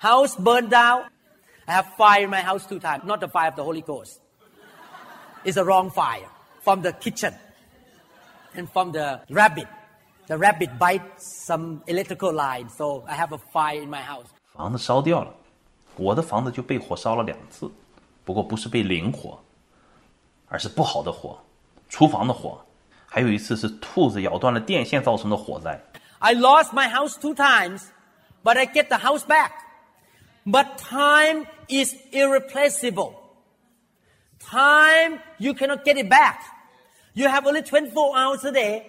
[0.00, 1.04] House burned down.
[1.66, 3.04] I have fire in my house two times.
[3.04, 4.20] Not the fire of the Holy Ghost.
[5.44, 6.26] It's the wrong fire
[6.62, 7.34] from the kitchen
[8.54, 9.66] and from the rabbit.
[10.26, 14.28] The rabbit bites some electrical line, so I have a fire in my house.
[14.54, 15.34] 房子烧掉了，
[15.96, 17.70] 我的房子就被火烧了两次，
[18.24, 19.38] 不过不是被灵火，
[20.48, 21.38] 而是不好的火，
[21.90, 22.58] 厨房的火，
[23.07, 25.79] 还有一次是兔子咬断了电线造成的火灾。
[26.19, 27.81] I lost my house two times,
[28.43, 29.51] but I get the house back.
[30.45, 33.13] But time is irreplaceable.
[34.39, 36.41] Time, you cannot get it back.
[37.13, 38.83] You have only 24 hours a day.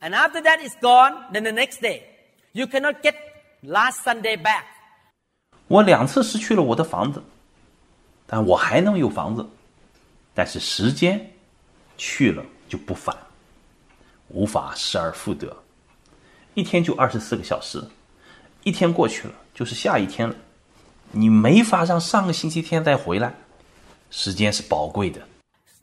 [0.00, 2.02] And after that is gone, then the next day.
[2.52, 3.14] You cannot get
[3.62, 4.64] last Sunday back.
[5.68, 7.22] 我两次失去了我的房子，
[8.26, 9.48] 但我还能有房子，
[10.34, 11.32] 但是时间
[11.96, 13.16] 去了就不返，
[14.29, 15.55] 无法失而复得。
[16.53, 17.83] 一天就二十四个小时，
[18.63, 20.35] 一天过去了就是下一天了，
[21.11, 23.33] 你没法让上个星期天再回来。
[24.09, 25.21] 时间是宝贵的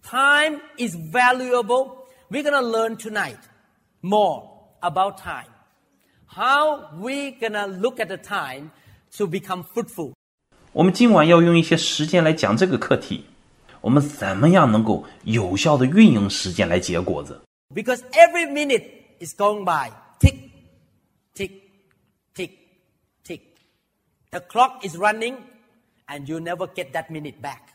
[0.03, 1.91] ，Time is valuable.
[2.31, 3.37] We're gonna learn tonight
[4.01, 4.43] more
[4.81, 5.51] about time.
[6.27, 8.71] How we gonna look at the time
[9.19, 10.13] to become fruitful.
[10.73, 13.27] 我们今晚要用一些时间来讲这个课题。
[13.81, 17.41] 我们怎么样能够有效的运用时间来结果子？
[17.74, 18.84] Because every minute
[19.20, 19.92] is going by.
[20.20, 20.52] Tick,
[21.36, 21.52] tick,
[22.34, 22.52] tick,
[23.24, 23.42] tick.
[24.32, 25.38] The clock is running
[26.08, 27.74] and you never get that minute back.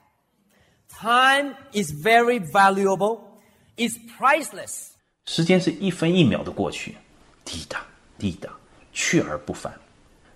[0.88, 3.40] Time is very valuable.
[3.76, 4.90] It's priceless.
[5.26, 6.96] 时间是一分一秒的过去，
[7.44, 7.84] 滴答
[8.18, 8.50] 滴答，
[8.92, 9.74] 去而不返。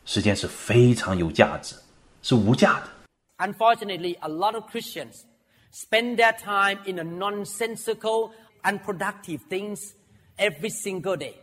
[0.05, 1.77] 时间是非常有价值，
[2.23, 2.89] 是无价的。
[3.37, 5.25] Unfortunately, a lot of Christians
[5.73, 8.33] spend their time in a nonsensical,
[8.63, 9.93] unproductive things
[10.37, 11.35] every single day.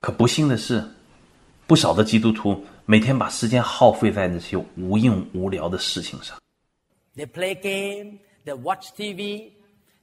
[0.00, 0.84] 可不幸的是，
[1.66, 6.36] 不少的基督徒每天把时间耗费在那些无用无聊的事情上。
[7.14, 9.52] They play game, they watch TV,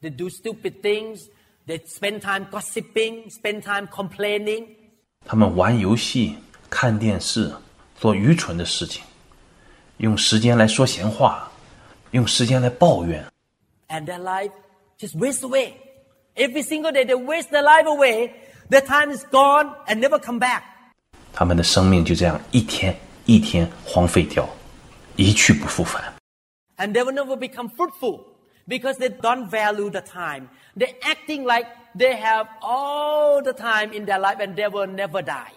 [0.01, 1.26] they do stupid things,
[1.68, 4.68] they spend time gossiping, spend time complaining.
[5.26, 6.36] 他们玩游戏、
[6.70, 7.51] 看电视，
[7.99, 9.03] 做愚蠢的事情，
[9.97, 11.51] 用时间来说闲话，
[12.12, 13.26] 用时间来抱怨。
[13.89, 14.51] and their life
[14.99, 15.74] just waste away.
[16.36, 18.32] Every single day they waste their life away.
[18.70, 20.62] Their time is gone and never come back.
[21.34, 22.95] 他们的生命就这样一天
[23.26, 24.47] 一天荒废掉，
[25.16, 26.14] 一去不复返。
[26.78, 28.22] And they will never become fruitful
[28.68, 30.47] because they don't value the time.
[30.78, 35.22] They're acting like they have all the time in their life and they will never
[35.22, 35.51] die.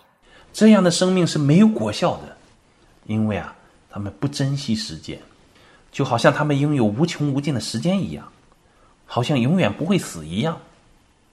[0.52, 2.36] 这样的生命是没有果效的，
[3.06, 3.54] 因为啊，
[3.90, 5.18] 他们不珍惜时间，
[5.90, 8.30] 就好像他们拥有无穷无尽的时间一样，
[9.06, 10.60] 好像永远不会死一样。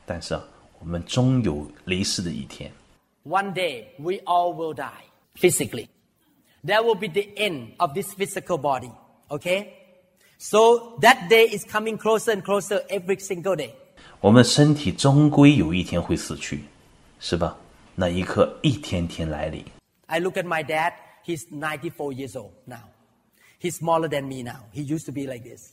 [0.06, 0.44] 但是啊，
[0.80, 2.72] 我们终有离世的一天。
[3.24, 5.04] One day we all will die
[5.36, 5.88] physically.
[6.66, 8.92] That will be the end of this physical body.
[9.30, 9.68] Okay?
[10.38, 13.72] So that day is coming closer and closer every single day.
[14.22, 16.64] 我们身体终归有一天会死去，
[17.20, 17.58] 是吧？
[17.96, 19.64] 那一刻一天天来临。
[20.08, 20.94] I look at my dad,
[21.26, 22.84] he's 94 years old now.
[23.62, 24.64] He's smaller than me now.
[24.74, 25.73] He used to be like this.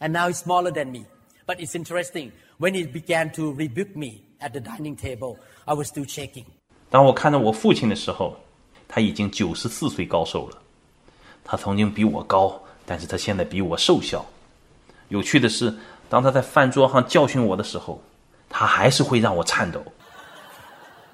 [0.00, 1.06] And now he's smaller than me.
[1.46, 5.88] But it's interesting, when he began to rebuke me at the dining table, I was
[5.88, 6.44] still shaking.
[6.90, 8.36] 当我看到我父亲的时候，
[8.88, 10.58] 他已经九十四岁高寿了。
[11.44, 14.26] 他曾经比我高，但是他现在比我瘦小。
[15.08, 15.72] 有趣的是，
[16.08, 18.02] 当他在饭桌上教训我的时候，
[18.48, 19.82] 他还是会让我颤抖。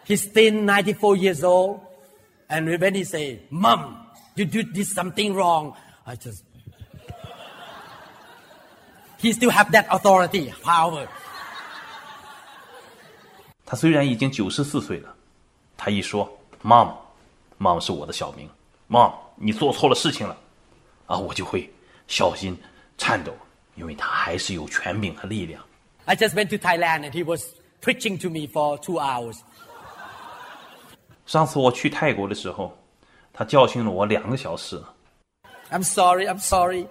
[0.06, 1.80] He's still 94 years old.
[2.48, 3.96] And when he say, Mom,
[4.34, 5.74] you did this something wrong,
[6.04, 6.42] I just...
[9.20, 11.06] He still have that authority, power.
[13.64, 15.14] 他虽然已经九十四岁了，
[15.76, 16.28] 他一说
[16.62, 18.50] “mom”，mom 是我的小名，
[18.90, 20.36] mom 你做错了事情了，
[21.06, 21.72] 啊，我就会
[22.08, 22.60] 小心
[22.98, 23.32] 颤抖，
[23.76, 25.62] 因为他还是有权柄和力量。
[26.04, 27.44] I just went to Thailand and he was
[27.80, 29.38] preaching to me for two hours.
[31.24, 32.76] 上次我去泰国的时候，
[33.32, 34.82] 他教训了我两个小时。
[35.70, 36.88] I'm sorry, I'm sorry.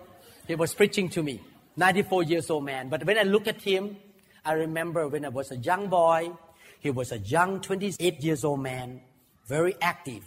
[0.48, 1.40] He was preaching to me.
[1.76, 2.90] 94 years old man.
[2.90, 3.98] But when I look at him,
[4.44, 6.32] I remember when I was a young boy,
[6.80, 9.02] he was a young 28 years old man,
[9.48, 10.24] very active.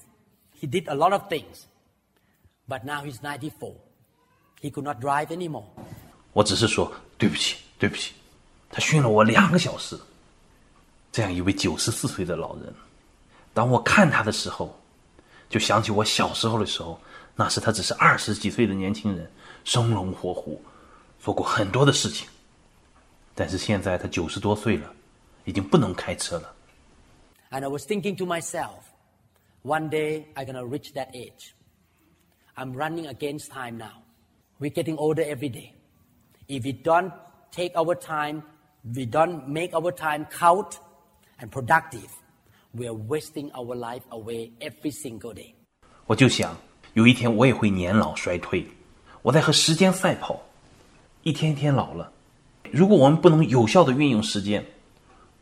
[0.52, 1.66] He did a lot of things.
[2.68, 3.74] But now he's 94.
[4.60, 5.66] He could not drive anymore.
[6.32, 8.12] 我只是说对不起，对不起。
[8.70, 9.98] 他训了我两个小时。
[11.12, 12.74] 这样一位九十四岁的老人，
[13.52, 14.76] 当我看他的时候，
[15.48, 16.98] 就想起我小时候的时候，
[17.36, 19.30] 那时他只是二十几岁的年轻人，
[19.62, 20.60] 生龙活虎，
[21.19, 22.27] 做过很多的事情。
[23.35, 24.93] 但是现在他九十多岁了，
[25.45, 26.55] 已经不能开车了。
[27.51, 28.81] And I was thinking to myself,
[29.63, 31.53] one day I'm gonna reach that age.
[32.55, 34.03] I'm running against time now.
[34.59, 35.73] We're getting older every day.
[36.47, 37.11] If we don't
[37.51, 38.43] take our time,
[38.83, 40.79] we don't make our time count
[41.39, 42.09] and productive,
[42.73, 45.53] we are wasting our life away every single day.
[46.05, 46.57] 我就想，
[46.93, 48.67] 有一天我也会年老衰退，
[49.21, 50.41] 我在和时间赛跑，
[51.22, 52.12] 一天天老了。
[52.70, 54.64] 如果我们不能有效的运用时间，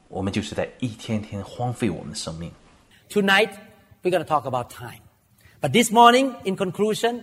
[0.09, 2.53] 我们就是在一天天荒废我们的生命。
[3.09, 3.51] Tonight,
[4.03, 5.01] we're going to talk about time.
[5.61, 7.23] But this morning, in conclusion,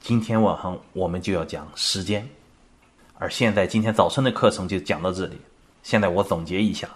[0.00, 2.28] 今天晚上我们就要讲时间，
[3.18, 5.38] 而现在今天早晨的课程就讲到这里。
[5.82, 6.88] 现在我总结一下，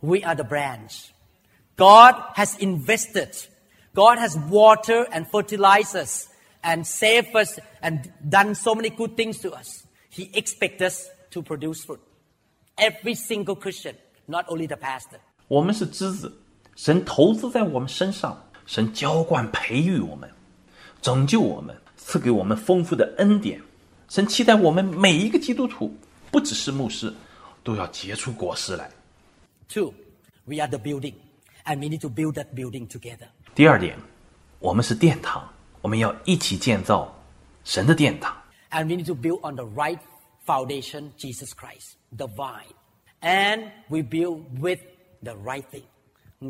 [0.00, 1.08] We are the branch.
[1.76, 3.46] God has invested.
[3.94, 6.28] God has watered and fertilized us
[6.62, 9.83] and saved us and done so many good things to us.
[10.15, 11.99] He expects us to produce fruit.
[12.77, 13.95] Every single Christian,
[14.27, 15.19] not only the pastor.
[15.49, 16.31] 我们是枝子，
[16.77, 20.31] 神投资在我们身上，神浇灌培育我们，
[21.01, 23.61] 拯救我们，赐给我们丰富的恩典。
[24.07, 25.93] 神期待我们每一个基督徒，
[26.31, 27.13] 不只是牧师，
[27.61, 28.89] 都要结出果实来。
[29.67, 29.93] Two,
[30.45, 31.15] we are the building
[31.65, 33.27] and we need to build that building together.
[33.53, 33.97] 第二点，
[34.59, 35.43] 我们是殿堂，
[35.81, 37.13] 我们要一起建造
[37.65, 38.33] 神的殿堂。
[38.74, 39.98] And we need to build on the right
[40.46, 42.74] foundation, Jesus Christ, the vine.
[43.20, 44.80] And we build with
[45.22, 45.84] the right thing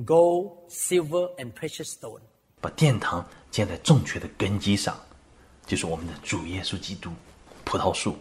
[0.05, 2.21] gold, silver, and precious stone.
[2.61, 4.97] 把殿堂建在正确的根基上，
[5.67, 7.11] 就是我们的主耶稣基督，
[7.65, 8.17] 葡萄树。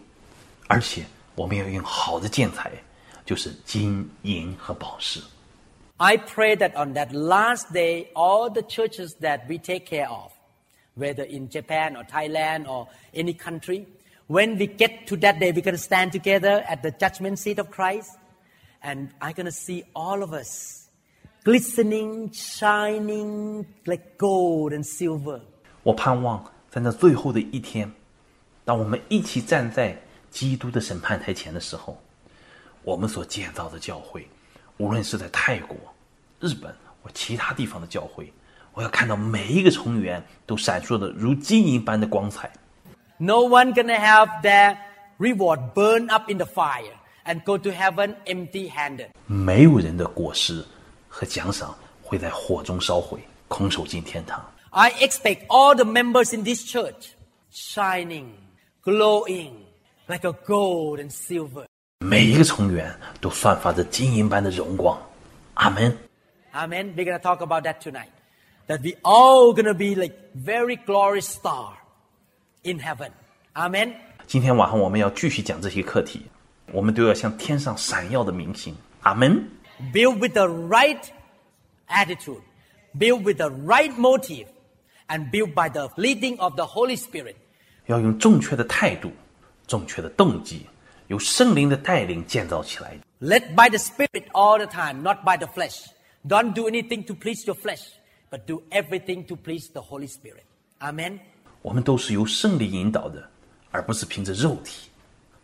[0.68, 1.06] 而且
[1.36, 2.72] 我们要用好的建材，
[3.26, 5.22] 就是金银和宝石。
[5.98, 10.32] I pray that on that last day, all the churches that we take care of,
[10.96, 13.86] whether in Japan or Thailand or any country,
[14.28, 17.58] when we get to that day, we're going to stand together at the judgment seat
[17.58, 18.18] of Christ,
[18.84, 20.88] and I'm going to see all of us
[21.44, 25.42] glistening, shining like gold and silver.
[25.84, 27.92] 我盼望在那最后的一天，
[28.66, 30.00] 当我们一起站在
[30.30, 31.98] 基督的审判台前的时候，
[32.84, 34.28] 我们所建造的教会，
[34.78, 35.76] 无论是在泰国、
[36.40, 36.72] 日本
[37.02, 38.32] 或其他地方的教会，
[38.74, 42.52] 我要看到每一个成员都闪烁的如金银般的光彩。
[43.18, 44.78] No one gonna have their
[45.18, 46.94] reward burned up in the fire
[47.26, 49.10] and go to heaven empty-handed.
[49.28, 50.64] 没有人的果实
[51.08, 54.44] 和奖赏会在火中烧毁，空手进天堂。
[54.72, 57.10] I expect all the members in this church
[57.52, 58.28] shining,
[58.84, 59.52] glowing
[60.08, 61.66] like a gold and silver.
[62.00, 64.98] 每一个成员都散发着金银般的荣光。
[65.56, 65.98] 阿门。
[66.54, 66.94] Amen.
[66.96, 68.08] We're going to talk about that tonight.
[68.68, 71.78] That we all going to be like very glorious star
[72.64, 73.12] in heaven.
[73.56, 73.96] Amen.
[74.28, 76.26] 今天晚上我们要继续讲这些课题，
[76.72, 78.76] 我们都要像天上闪耀的明星。
[79.02, 79.50] 阿门。
[79.92, 81.02] Build with the right
[81.88, 82.42] attitude,
[82.98, 84.48] build with the right motive,
[85.08, 87.36] and build by the leading of the Holy Spirit.
[87.88, 89.12] 要用正确的态度、
[89.66, 90.68] 正确的动机，
[91.08, 93.00] 由圣灵的带领建造起来。
[93.20, 95.88] Led by the Spirit all the time, not by the flesh.
[96.28, 97.82] Don't do anything to please your flesh,
[98.34, 100.44] but do everything to please the Holy Spirit.
[100.80, 101.20] Amen.
[101.62, 103.30] 我们都是由圣灵引导的，
[103.72, 104.90] 而不是凭着肉体。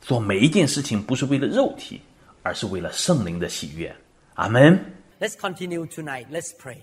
[0.02, 2.02] 做每一件事情不是为了肉体，
[2.44, 3.96] 而是为了圣灵的喜悦。
[4.36, 4.80] 阿门。
[5.20, 6.28] Let's continue tonight.
[6.30, 6.78] Let's pray.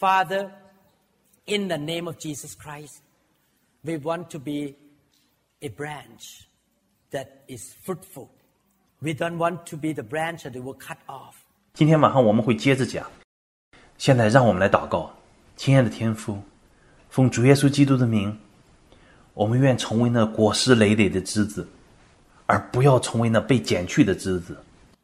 [0.00, 0.50] Father,
[1.44, 3.00] in the name of Jesus Christ,
[3.82, 4.74] we want to be
[5.60, 6.46] a branch
[7.10, 8.28] that is fruitful.
[9.00, 11.34] We don't want to be the branch that will cut off.
[11.74, 13.10] 今天晚上我们会接着讲。
[13.98, 15.14] 现在让我们来祷告，
[15.60, 16.42] 亲爱的天父，
[17.08, 18.38] 奉主耶稣基督的名，
[19.34, 21.66] 我们愿成为那果实累累的枝子，
[22.46, 24.56] 而不要成为那被剪去的枝子。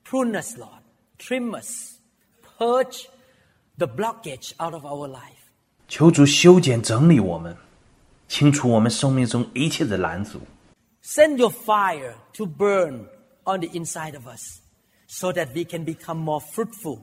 [0.04, 0.82] Prune us, Lord.
[1.18, 1.98] Trim us.
[2.58, 3.06] Purge
[3.78, 5.40] the blockage out of our life.
[5.88, 7.56] 求主修剪整理我们，
[8.28, 10.40] 清除我们生命中一切的拦阻。
[11.02, 13.06] Send your fire to burn
[13.44, 14.60] on the inside of us
[15.06, 17.00] so that we can become more fruitful.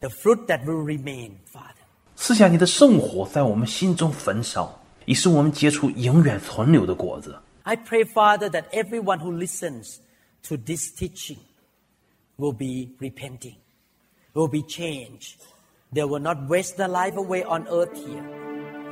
[0.00, 1.75] The fruit that will remain, Father.
[2.16, 7.36] 赐下你的圣火在我们心中焚烧，以使我们结出永远存留的果子。
[7.64, 9.96] I pray, Father, that everyone who listens
[10.48, 11.38] to this teaching
[12.36, 13.56] will be repenting,
[14.34, 15.36] will be changed.
[15.92, 18.24] They will not waste their life away on earth here,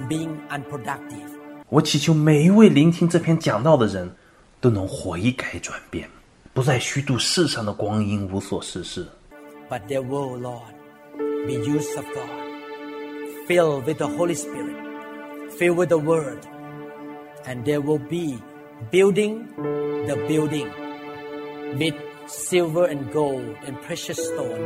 [0.08, 1.30] being unproductive.
[1.68, 4.14] 我祈求每一位聆听这篇讲道的人，
[4.60, 6.08] 都能悔改转变，
[6.52, 9.06] 不再虚度世上的光阴，无所事事。
[9.68, 10.74] But they will, Lord,
[11.46, 12.43] be used of God,
[13.46, 14.76] filled with the Holy Spirit,
[15.58, 16.38] filled with the Word,
[17.46, 18.38] and they will be
[18.90, 19.46] building
[20.06, 20.68] the building
[21.78, 21.94] with
[22.26, 24.58] silver and gold and precious stone.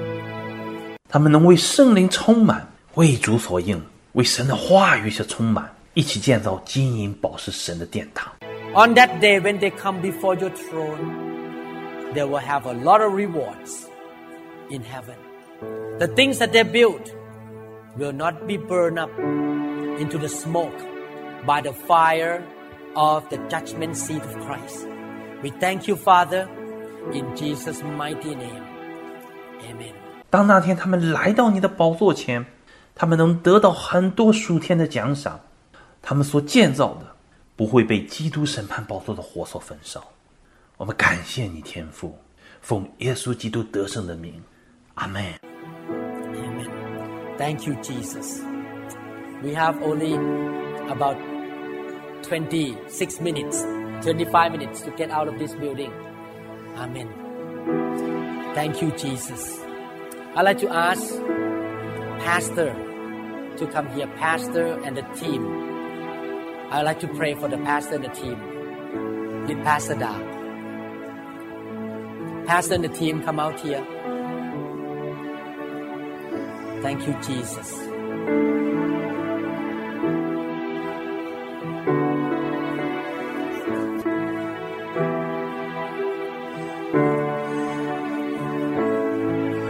[1.09, 3.80] 他们能为圣灵充满，为主所应，
[4.12, 8.32] 为神的话语所充满，一起建造金银宝石神的殿堂。
[8.74, 13.12] On that day, when they come before your throne, they will have a lot of
[13.12, 13.86] rewards
[14.68, 15.14] in heaven.
[15.98, 17.12] The things that they built
[17.97, 19.09] Will not be burned up
[19.99, 20.77] into the smoke
[21.45, 22.41] by the fire
[22.95, 24.87] of the judgment seat of Christ.
[25.41, 26.47] We thank you, Father,
[27.13, 28.63] in Jesus' mighty name.
[29.61, 29.93] Amen.
[30.29, 32.45] 当那天他们来到你的宝座前，
[32.93, 35.39] 他们能得到很多属天的奖赏。
[36.01, 37.07] 他们所建造的
[37.55, 40.01] 不会被基督审判宝座的火所焚烧。
[40.77, 42.17] 我们感谢你，天父，
[42.61, 44.41] 奉耶稣基督得胜的名，
[44.95, 45.48] 阿门。
[47.39, 48.41] Thank you, Jesus.
[49.41, 50.13] We have only
[50.91, 51.15] about
[52.23, 53.61] 26 minutes,
[54.03, 55.93] 25 minutes to get out of this building.
[56.75, 57.07] Amen.
[58.55, 59.57] Thank you, Jesus.
[60.35, 61.15] I'd like to ask
[62.25, 62.73] Pastor
[63.55, 65.47] to come here, Pastor and the team.
[66.71, 70.11] I'd like to pray for the pastor and the team with Pastor Da.
[72.45, 73.81] Pastor and the team come out here.
[76.81, 77.73] Thank you, Jesus.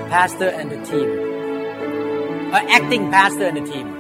[0.10, 1.40] Pastor and the team.
[2.53, 3.98] Uh, acting pastor and the team.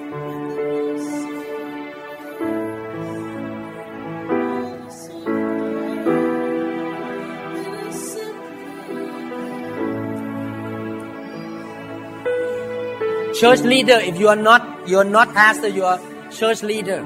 [13.39, 15.97] Church leader, if you are not you are not pastor, you are
[16.29, 17.01] church leader.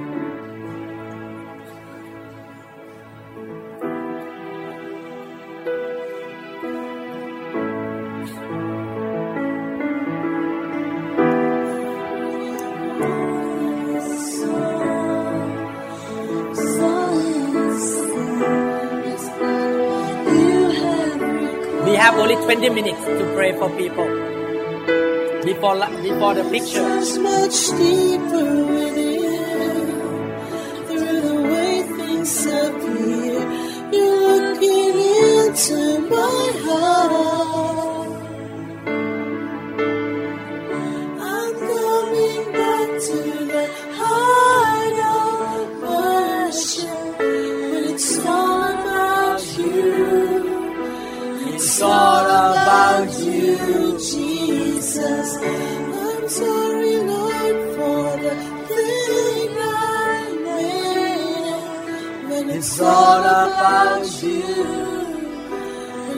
[21.86, 24.13] We have only 20 minutes to pray for people
[25.64, 26.84] before before the picture.
[27.22, 29.88] Much deeper within.
[30.88, 33.40] Through the way things appear,
[33.94, 34.94] you're looking
[35.40, 35.80] into
[36.10, 38.10] my heart.
[41.32, 43.20] I'm coming back to
[43.56, 43.66] the
[44.00, 47.20] heart of worship.
[47.72, 49.84] When it's all about you.
[51.54, 54.33] It's all about you, Jesus.
[64.24, 64.56] You.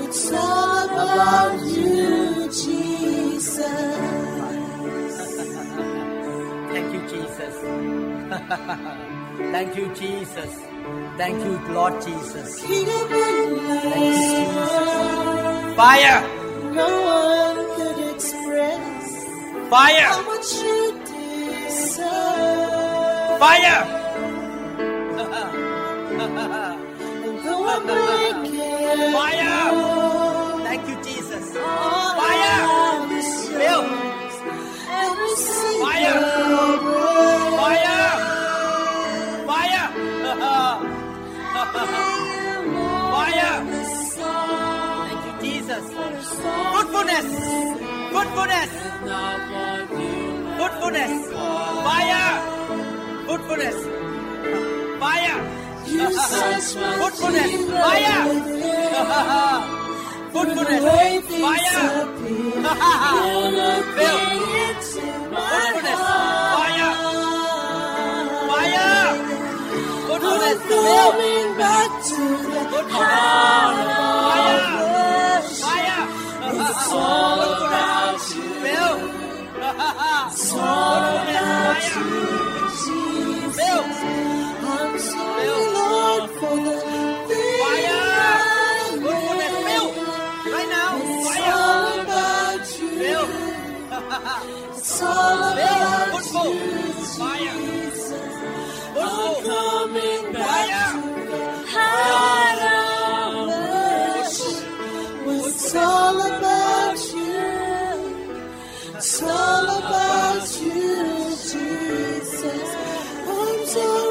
[0.03, 3.59] It's all about you, Jesus.
[6.71, 7.55] Thank you, Jesus.
[9.51, 10.51] Thank you, Jesus.
[11.17, 12.61] Thank you, Lord Jesus.
[12.63, 12.95] Life,
[15.75, 16.21] Fire!
[16.73, 19.05] no one could express
[19.69, 20.07] Fire!
[20.07, 20.79] how much you
[21.65, 23.39] deserve.
[23.39, 23.81] Fire!
[29.15, 29.57] Fire!
[30.63, 31.45] Thank you, Jesus.
[31.53, 32.61] Fire!
[33.65, 34.35] Yours.
[35.81, 36.17] Fire!
[37.59, 38.03] Fire!
[39.49, 39.87] Fire!
[43.13, 43.55] Fire!
[45.07, 45.85] Thank you, Jesus.
[51.85, 52.31] Fire!
[54.99, 55.64] Fire!
[55.87, 57.69] You search my Fruitfulness!
[57.69, 58.25] Fire!
[60.31, 60.83] Fruitfulness!
[61.41, 62.01] Fire!
[62.01, 62.61] appear.
[63.95, 64.19] Bill!
[64.25, 65.01] Looking into
[65.31, 66.01] my Fruitfulness!
[66.55, 66.93] Fire!
[68.49, 69.09] Fire!
[70.07, 70.59] Fruitfulness!
[70.61, 71.11] I'm Bill!
[71.11, 73.75] coming back to the heart
[74.25, 75.41] Fire!
[75.61, 76.03] Fire!
[76.57, 78.43] It's all about you.
[78.63, 78.95] Bill!
[80.33, 81.95] It's all about Fire!
[81.95, 82.01] you,
[82.75, 83.57] Jesus.
[83.57, 83.81] Bill!
[83.81, 83.85] I'm sorry, Bill.
[83.85, 83.85] Lord, for the things Fire!
[83.85, 83.85] I Fruitfulness!
[83.85, 83.85] Bill!
[83.85, 83.91] made.
[83.95, 84.05] Right now!
[84.05, 84.05] It's Fire!
[84.05, 84.13] all about you.
[84.15, 84.34] Bill!
[108.97, 111.29] It's all about you!
[111.51, 112.69] Jesus.
[113.27, 114.04] I'm Fruitful!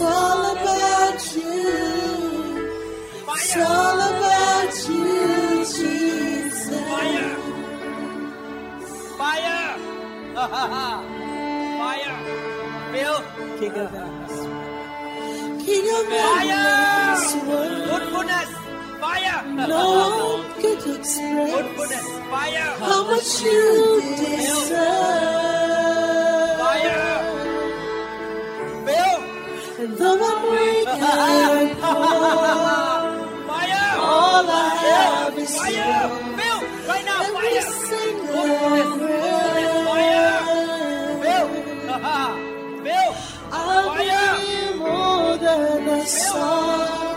[0.00, 2.70] It's all about you.
[3.28, 6.70] It's all about you, Jesus.
[6.88, 7.36] Fire!
[9.18, 9.76] Fire!
[11.80, 12.16] Fire!
[12.92, 13.18] Bill!
[13.58, 13.92] King of
[15.64, 16.56] King of Fire!
[16.56, 17.88] endless world.
[19.00, 19.40] Fire!
[19.68, 19.84] No
[20.28, 22.06] one could express!
[22.30, 22.70] Fire!
[22.78, 25.69] how much you deserve.
[29.80, 31.96] And though I'm weak and poor,
[33.48, 33.96] Fire!
[33.96, 35.72] all I have is Fire!
[35.72, 36.36] you.
[36.36, 36.60] Bill!
[36.86, 37.22] Right now!
[37.22, 37.64] Every Fire!
[37.88, 38.44] single
[39.88, 40.40] Fire!
[41.24, 41.46] Bill!
[42.84, 43.10] Bill!
[43.52, 44.32] I'll Fire!
[44.36, 47.16] be more than a song.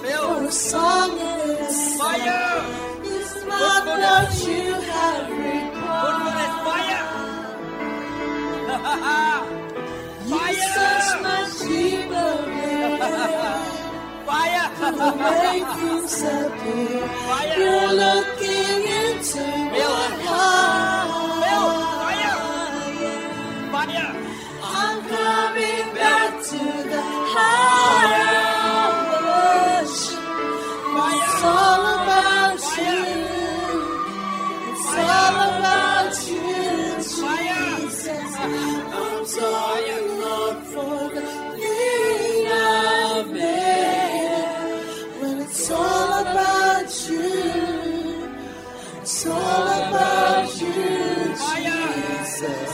[0.00, 2.64] For a song in itself Fire!
[3.04, 6.54] is not what you have required.
[8.88, 9.26] Fire!
[14.80, 15.14] Fire!
[15.16, 17.04] Make things appear.
[17.58, 21.08] You're looking into my heart.
[24.62, 26.58] I'm coming back to
[26.92, 27.02] the
[27.34, 28.10] heart.
[29.82, 32.98] It's all about you.
[34.72, 35.89] It's all about
[49.22, 50.72] it's all about you,
[51.36, 52.70] Jesus.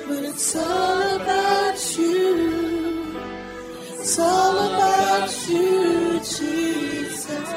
[0.08, 3.18] But it's all about you.
[3.98, 7.50] It's all about you, Jesus.